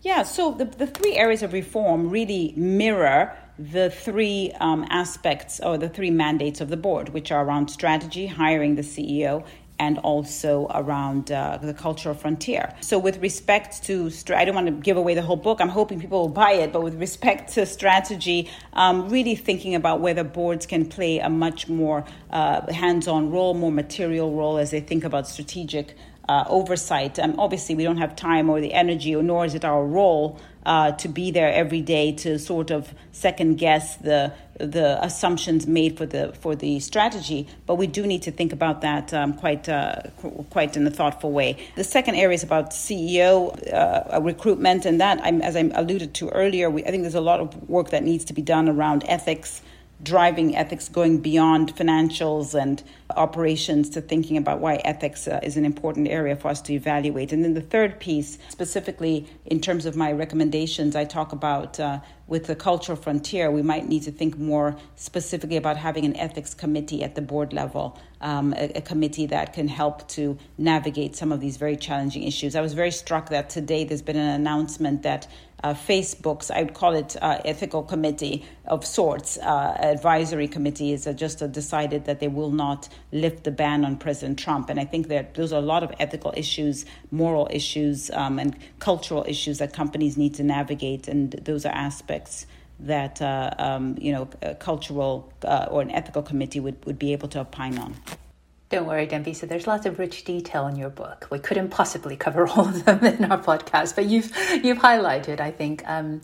Yeah, 0.01 0.23
so 0.23 0.53
the, 0.53 0.65
the 0.65 0.87
three 0.87 1.15
areas 1.17 1.43
of 1.43 1.53
reform 1.53 2.09
really 2.09 2.55
mirror 2.57 3.37
the 3.59 3.91
three 3.91 4.53
um, 4.61 4.87
aspects 4.91 5.61
or 5.61 5.79
the 5.79 5.89
three 5.89 6.11
mandates 6.11 6.61
of 6.61 6.69
the 6.69 6.77
board, 6.77 7.11
which 7.11 7.31
are 7.31 7.45
around 7.45 7.69
strategy, 7.69 8.27
hiring 8.27 8.75
the 8.77 8.83
CEO, 8.83 9.45
and 9.79 9.99
also 9.99 10.69
around 10.75 11.33
uh, 11.33 11.59
the 11.61 11.75
cultural 11.75 12.15
frontier. 12.15 12.73
So, 12.81 12.99
with 12.99 13.19
respect 13.21 13.83
to, 13.85 14.11
I 14.35 14.45
don't 14.45 14.55
want 14.55 14.69
to 14.69 14.73
give 14.73 14.97
away 14.97 15.15
the 15.15 15.23
whole 15.23 15.37
book. 15.37 15.61
I'm 15.61 15.69
hoping 15.69 15.99
people 16.01 16.21
will 16.21 16.29
buy 16.29 16.53
it. 16.53 16.73
But 16.73 16.83
with 16.83 16.95
respect 17.01 17.53
to 17.55 17.67
strategy, 17.67 18.49
um, 18.75 19.09
really 19.09 19.35
thinking 19.35 19.75
about 19.75 20.01
whether 20.01 20.23
boards 20.23 20.67
can 20.67 20.87
play 20.87 21.19
a 21.19 21.29
much 21.29 21.69
more 21.69 22.05
uh, 22.31 22.73
hands-on 22.73 23.31
role, 23.31 23.55
more 23.55 23.73
material 23.73 24.33
role 24.33 24.57
as 24.59 24.71
they 24.71 24.81
think 24.81 25.03
about 25.03 25.27
strategic 25.27 25.97
uh, 26.29 26.45
oversight. 26.49 27.19
Obviously, 27.19 27.75
we 27.75 27.85
don't 27.85 27.99
have 27.99 28.15
time 28.17 28.49
or 28.49 28.61
the 28.61 28.73
energy, 28.73 29.15
or 29.15 29.23
nor 29.23 29.45
is 29.45 29.55
it 29.55 29.65
our 29.65 29.85
role 29.85 30.39
uh, 30.65 30.93
to 30.93 31.09
be 31.09 31.31
there 31.31 31.53
every 31.53 31.81
day 31.81 32.13
to 32.13 32.39
sort 32.39 32.71
of 32.71 32.95
second 33.11 33.57
guess 33.57 33.97
the 33.97 34.33
the 34.59 35.03
assumptions 35.05 35.67
made 35.67 35.97
for 35.97 36.07
the 36.07 36.33
for 36.41 36.55
the 36.55 36.79
strategy. 36.79 37.49
But 37.67 37.77
we 37.77 37.87
do 37.87 38.07
need 38.07 38.23
to 38.23 38.31
think 38.31 38.53
about 38.53 38.81
that 38.83 39.13
um, 39.13 39.35
quite 39.35 39.69
uh, 39.69 40.03
quite 40.51 40.77
in 40.77 40.87
a 40.87 40.91
thoughtful 40.91 41.33
way. 41.33 41.57
The 41.77 41.85
second 41.85 42.15
area 42.15 42.35
is 42.35 42.43
about 42.43 42.71
CEO 42.71 43.53
uh, 43.73 44.21
recruitment, 44.21 44.85
and 44.87 45.01
that, 45.01 45.21
I'm, 45.23 45.43
as 45.43 45.57
I 45.57 45.71
alluded 45.75 46.15
to 46.15 46.29
earlier, 46.29 46.71
we, 46.71 46.85
I 46.85 46.91
think 46.91 47.03
there's 47.03 47.15
a 47.15 47.21
lot 47.21 47.41
of 47.41 47.69
work 47.69 47.91
that 47.91 48.05
needs 48.05 48.25
to 48.27 48.33
be 48.33 48.43
done 48.43 48.69
around 48.69 49.05
ethics 49.09 49.63
driving 50.03 50.57
ethics 50.57 50.89
going 50.89 51.19
beyond 51.19 51.75
financials 51.77 52.61
and 52.61 52.83
operations 53.17 53.91
to 53.91 54.01
thinking 54.01 54.37
about 54.37 54.59
why 54.61 54.77
ethics 54.85 55.29
uh, 55.29 55.39
is 55.43 55.57
an 55.57 55.65
important 55.65 56.09
area 56.09 56.35
for 56.35 56.49
us 56.49 56.61
to 56.63 56.73
evaluate. 56.73 57.33
And 57.33 57.45
then 57.45 57.55
the 57.55 57.61
third 57.61 58.01
piece, 58.01 58.39
specifically 58.49 59.27
in 59.47 59.61
terms 59.61 59.87
of 59.87 59.97
my 59.97 60.11
recommendations, 60.13 60.97
I 60.97 61.05
talk 61.05 61.33
about 61.33 61.79
uh, 61.79 62.01
with 62.27 62.47
the 62.47 62.57
cultural 62.57 62.97
frontier, 62.97 63.51
we 63.51 63.63
might 63.63 63.87
need 63.87 64.03
to 64.05 64.11
think 64.11 64.39
more 64.39 64.77
specifically 64.97 65.57
about 65.57 65.77
having 65.77 66.05
an 66.05 66.17
ethics 66.17 66.55
committee 66.55 67.05
at 67.05 67.15
the 67.15 67.21
board 67.21 67.53
level, 67.53 67.99
um, 68.21 68.55
a, 68.55 68.73
a, 68.77 68.81
committee 68.81 69.27
that 69.27 69.53
can 69.53 69.69
help 69.69 70.09
to 70.09 70.39
navigate 70.57 71.15
some 71.15 71.31
of 71.31 71.41
these 71.41 71.59
very 71.59 71.77
challenging 71.77 72.23
issues. 72.23 72.57
I 72.57 72.61
was 72.61 72.73
very 72.73 72.91
struck 72.91 73.29
that 73.29 73.51
today 73.51 73.85
there's 73.85 74.03
been 74.03 74.17
an 74.17 74.31
announcement 74.41 75.03
that 75.03 75.27
uh, 75.63 75.75
Facebook's, 75.75 76.51
I 76.51 76.63
would 76.63 76.75
call 76.75 76.95
it 76.95 77.17
uh, 77.23 77.41
ethical 77.45 77.83
committee 77.83 78.45
of 78.67 78.85
sorts, 78.85 79.39
uh, 79.39 79.77
advisory 79.81 80.49
committee, 80.49 80.93
is 80.93 81.09
just 81.17 81.39
decided 81.53 82.05
that 82.07 82.21
they 82.21 82.29
will 82.29 82.51
not 82.51 82.89
lift 83.13 83.45
the 83.45 83.51
ban 83.51 83.85
on 83.85 83.97
President 83.97 84.39
Trump. 84.39 84.71
And 84.71 84.81
I 84.81 84.85
think 84.85 85.09
that 85.09 85.35
those 85.35 85.53
are 85.53 85.59
a 85.59 85.65
lot 85.65 85.83
of 85.83 85.93
ethical 85.99 86.33
issues, 86.37 86.85
moral 87.11 87.49
issues, 87.51 88.11
um, 88.11 88.39
and 88.39 88.57
cultural 88.79 89.25
issues 89.29 89.59
that 89.59 89.73
companies 89.73 90.17
need 90.17 90.35
to 90.35 90.43
navigate. 90.43 91.09
And 91.09 91.33
those 91.33 91.65
are 91.65 91.73
aspects 91.73 92.47
that 92.81 93.23
uh, 93.23 93.51
um, 93.59 93.97
you 94.01 94.13
know 94.13 94.29
a 94.43 94.55
cultural 94.55 95.33
uh, 95.45 95.67
or 95.71 95.83
an 95.83 95.91
ethical 95.91 96.23
committee 96.23 96.61
would, 96.61 96.85
would 96.85 96.99
be 96.99 97.13
able 97.13 97.29
to 97.29 97.41
opine 97.41 97.79
on. 97.79 97.95
Don't 98.73 98.87
worry, 98.87 99.07
Dambisa. 99.07 99.47
There's 99.47 99.67
lots 99.67 99.85
of 99.85 99.99
rich 99.99 100.25
detail 100.25 100.67
in 100.67 100.77
your 100.77 100.89
book. 100.89 101.29
We 101.31 101.39
couldn't 101.39 101.69
possibly 101.69 102.17
cover 102.17 102.49
all 102.49 102.69
of 102.69 102.87
them 102.87 103.05
in 103.05 103.31
our 103.31 103.37
podcast, 103.37 103.95
but 103.95 104.07
you've 104.07 104.35
you've 104.65 104.79
highlighted, 104.79 105.41
I 105.41 105.51
think, 105.51 105.87
um, 105.87 106.23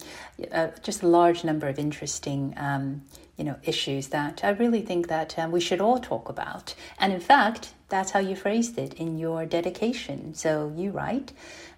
uh, 0.50 0.68
just 0.82 1.02
a 1.02 1.08
large 1.08 1.44
number 1.44 1.68
of 1.68 1.78
interesting, 1.78 2.54
um, 2.56 3.02
you 3.36 3.44
know, 3.44 3.56
issues 3.64 4.08
that 4.08 4.40
I 4.42 4.52
really 4.52 4.80
think 4.80 5.08
that 5.08 5.38
um, 5.38 5.50
we 5.52 5.60
should 5.60 5.82
all 5.82 5.98
talk 5.98 6.30
about. 6.30 6.74
And 6.98 7.12
in 7.12 7.20
fact, 7.20 7.74
that's 7.88 8.10
how 8.10 8.20
you 8.20 8.36
phrased 8.36 8.76
it 8.78 8.94
in 8.94 9.18
your 9.18 9.46
dedication. 9.46 10.34
So 10.34 10.72
you 10.76 10.90
write. 10.90 11.32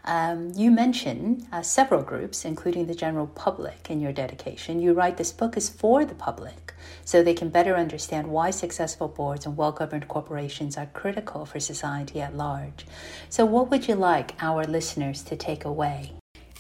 Um, 0.04 0.52
you 0.56 0.70
mention 0.70 1.46
uh, 1.52 1.62
several 1.62 2.02
groups, 2.02 2.44
including 2.44 2.86
the 2.86 2.94
general 2.94 3.26
public, 3.26 3.90
in 3.90 4.00
your 4.00 4.12
dedication. 4.12 4.80
You 4.80 4.92
write 4.92 5.18
this 5.18 5.30
book 5.30 5.56
is 5.56 5.68
for 5.68 6.04
the 6.04 6.14
public 6.14 6.74
so 7.04 7.22
they 7.22 7.34
can 7.34 7.50
better 7.50 7.76
understand 7.76 8.28
why 8.28 8.50
successful 8.50 9.08
boards 9.08 9.46
and 9.46 9.56
well 9.56 9.72
governed 9.72 10.08
corporations 10.08 10.76
are 10.76 10.86
critical 10.86 11.44
for 11.44 11.60
society 11.60 12.20
at 12.20 12.36
large. 12.36 12.86
So, 13.28 13.44
what 13.44 13.70
would 13.70 13.88
you 13.88 13.94
like 13.94 14.34
our 14.40 14.64
listeners 14.64 15.22
to 15.24 15.36
take 15.36 15.64
away? 15.64 16.12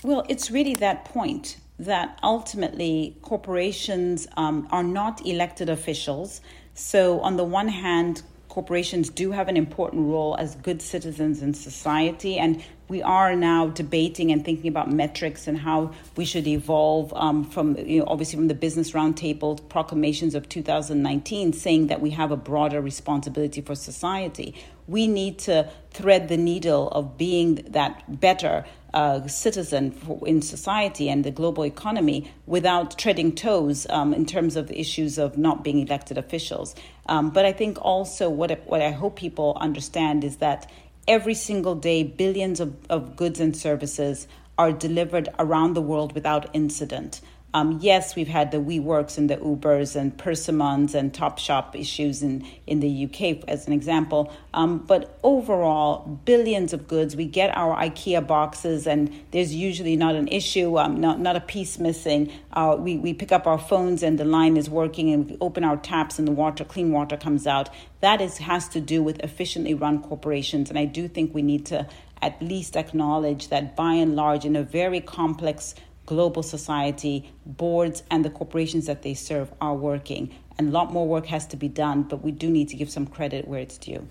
Well, 0.02 0.24
it's 0.28 0.50
really 0.50 0.74
that 0.76 1.04
point 1.04 1.56
that 1.78 2.18
ultimately 2.22 3.16
corporations 3.22 4.28
um, 4.36 4.68
are 4.70 4.82
not 4.82 5.26
elected 5.26 5.70
officials. 5.70 6.40
So, 6.74 7.20
on 7.20 7.36
the 7.36 7.44
one 7.44 7.68
hand, 7.68 8.22
corporations 8.50 9.08
do 9.08 9.30
have 9.30 9.48
an 9.48 9.56
important 9.56 10.08
role 10.08 10.36
as 10.36 10.56
good 10.56 10.82
citizens 10.82 11.40
in 11.40 11.54
society, 11.54 12.36
and 12.36 12.62
we 12.88 13.00
are 13.00 13.36
now 13.36 13.68
debating 13.68 14.32
and 14.32 14.44
thinking 14.44 14.66
about 14.68 14.90
metrics 14.90 15.46
and 15.46 15.56
how 15.56 15.92
we 16.16 16.24
should 16.24 16.48
evolve 16.48 17.12
um, 17.14 17.44
from, 17.44 17.76
you 17.76 18.00
know, 18.00 18.06
obviously 18.08 18.36
from 18.36 18.48
the 18.48 18.54
Business 18.54 18.90
Roundtable 18.90 19.66
proclamations 19.68 20.34
of 20.34 20.48
2019, 20.48 21.52
saying 21.52 21.86
that 21.86 22.00
we 22.00 22.10
have 22.10 22.32
a 22.32 22.36
broader 22.36 22.80
responsibility 22.80 23.60
for 23.60 23.76
society. 23.76 24.56
We 24.88 25.06
need 25.06 25.38
to 25.40 25.70
thread 25.92 26.28
the 26.28 26.36
needle 26.36 26.88
of 26.88 27.16
being 27.16 27.66
that 27.68 28.20
better 28.20 28.64
uh, 28.94 29.26
citizen 29.26 29.94
in 30.26 30.42
society 30.42 31.08
and 31.08 31.24
the 31.24 31.30
global 31.30 31.64
economy 31.64 32.30
without 32.46 32.98
treading 32.98 33.34
toes 33.34 33.86
um, 33.90 34.12
in 34.12 34.26
terms 34.26 34.56
of 34.56 34.68
the 34.68 34.78
issues 34.78 35.18
of 35.18 35.38
not 35.38 35.62
being 35.62 35.78
elected 35.80 36.18
officials. 36.18 36.74
Um, 37.06 37.30
but 37.30 37.44
I 37.44 37.52
think 37.52 37.78
also 37.80 38.28
what, 38.28 38.50
what 38.66 38.82
I 38.82 38.90
hope 38.90 39.16
people 39.16 39.56
understand 39.60 40.24
is 40.24 40.36
that 40.38 40.70
every 41.06 41.34
single 41.34 41.74
day, 41.74 42.02
billions 42.02 42.60
of, 42.60 42.74
of 42.88 43.16
goods 43.16 43.40
and 43.40 43.56
services 43.56 44.26
are 44.58 44.72
delivered 44.72 45.28
around 45.38 45.74
the 45.74 45.80
world 45.82 46.14
without 46.14 46.48
incident. 46.52 47.20
Um, 47.52 47.80
yes, 47.82 48.14
we've 48.14 48.28
had 48.28 48.52
the 48.52 48.58
WeWorks 48.58 49.18
and 49.18 49.28
the 49.28 49.36
Ubers 49.36 49.96
and 49.96 50.16
Persimmons 50.16 50.94
and 50.94 51.12
Topshop 51.12 51.74
issues 51.74 52.22
in, 52.22 52.46
in 52.66 52.78
the 52.78 53.04
UK, 53.06 53.44
as 53.48 53.66
an 53.66 53.72
example. 53.72 54.32
Um, 54.54 54.78
but 54.78 55.18
overall, 55.24 56.20
billions 56.24 56.72
of 56.72 56.86
goods. 56.86 57.16
We 57.16 57.24
get 57.24 57.56
our 57.56 57.76
IKEA 57.76 58.24
boxes, 58.24 58.86
and 58.86 59.12
there's 59.32 59.52
usually 59.52 59.96
not 59.96 60.14
an 60.14 60.28
issue, 60.28 60.78
um, 60.78 61.00
not, 61.00 61.18
not 61.18 61.34
a 61.34 61.40
piece 61.40 61.78
missing. 61.80 62.32
Uh, 62.52 62.76
we, 62.78 62.96
we 62.98 63.14
pick 63.14 63.32
up 63.32 63.48
our 63.48 63.58
phones, 63.58 64.04
and 64.04 64.16
the 64.16 64.24
line 64.24 64.56
is 64.56 64.70
working, 64.70 65.12
and 65.12 65.28
we 65.28 65.36
open 65.40 65.64
our 65.64 65.76
taps, 65.76 66.20
and 66.20 66.28
the 66.28 66.32
water, 66.32 66.64
clean 66.64 66.92
water 66.92 67.16
comes 67.16 67.48
out. 67.48 67.68
That 67.98 68.20
is, 68.20 68.38
has 68.38 68.68
to 68.68 68.80
do 68.80 69.02
with 69.02 69.18
efficiently 69.20 69.74
run 69.74 70.02
corporations. 70.02 70.70
And 70.70 70.78
I 70.78 70.84
do 70.84 71.08
think 71.08 71.34
we 71.34 71.42
need 71.42 71.66
to 71.66 71.88
at 72.22 72.40
least 72.40 72.76
acknowledge 72.76 73.48
that 73.48 73.74
by 73.74 73.94
and 73.94 74.14
large, 74.14 74.44
in 74.44 74.54
a 74.54 74.62
very 74.62 75.00
complex 75.00 75.74
global 76.10 76.42
society, 76.42 77.30
boards 77.46 78.02
and 78.10 78.24
the 78.24 78.30
corporations 78.30 78.86
that 78.86 79.02
they 79.02 79.14
serve 79.14 79.48
are 79.60 79.76
working. 79.76 80.34
And 80.58 80.68
a 80.68 80.72
lot 80.72 80.92
more 80.92 81.06
work 81.06 81.26
has 81.26 81.46
to 81.46 81.56
be 81.56 81.68
done, 81.68 82.02
but 82.02 82.20
we 82.20 82.32
do 82.32 82.50
need 82.50 82.68
to 82.70 82.76
give 82.76 82.90
some 82.90 83.06
credit 83.06 83.46
where 83.46 83.60
it's 83.60 83.78
due. 83.78 84.08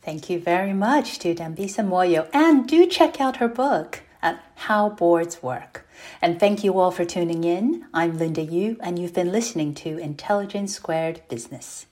Thank 0.00 0.30
you 0.30 0.40
very 0.40 0.72
much 0.72 1.18
to 1.18 1.34
Dambisa 1.34 1.84
Moyo. 1.92 2.30
And 2.32 2.66
do 2.66 2.86
check 2.86 3.20
out 3.20 3.36
her 3.36 3.48
book 3.48 4.00
at 4.22 4.42
How 4.54 4.88
Boards 4.88 5.42
Work. 5.42 5.86
And 6.22 6.40
thank 6.40 6.64
you 6.64 6.78
all 6.80 6.90
for 6.90 7.04
tuning 7.04 7.44
in. 7.44 7.84
I'm 7.92 8.16
Linda 8.16 8.44
Yueh, 8.46 8.78
and 8.80 8.98
you've 8.98 9.12
been 9.20 9.30
listening 9.30 9.74
to 9.84 9.98
Intelligence 9.98 10.74
Squared 10.74 11.20
Business. 11.28 11.84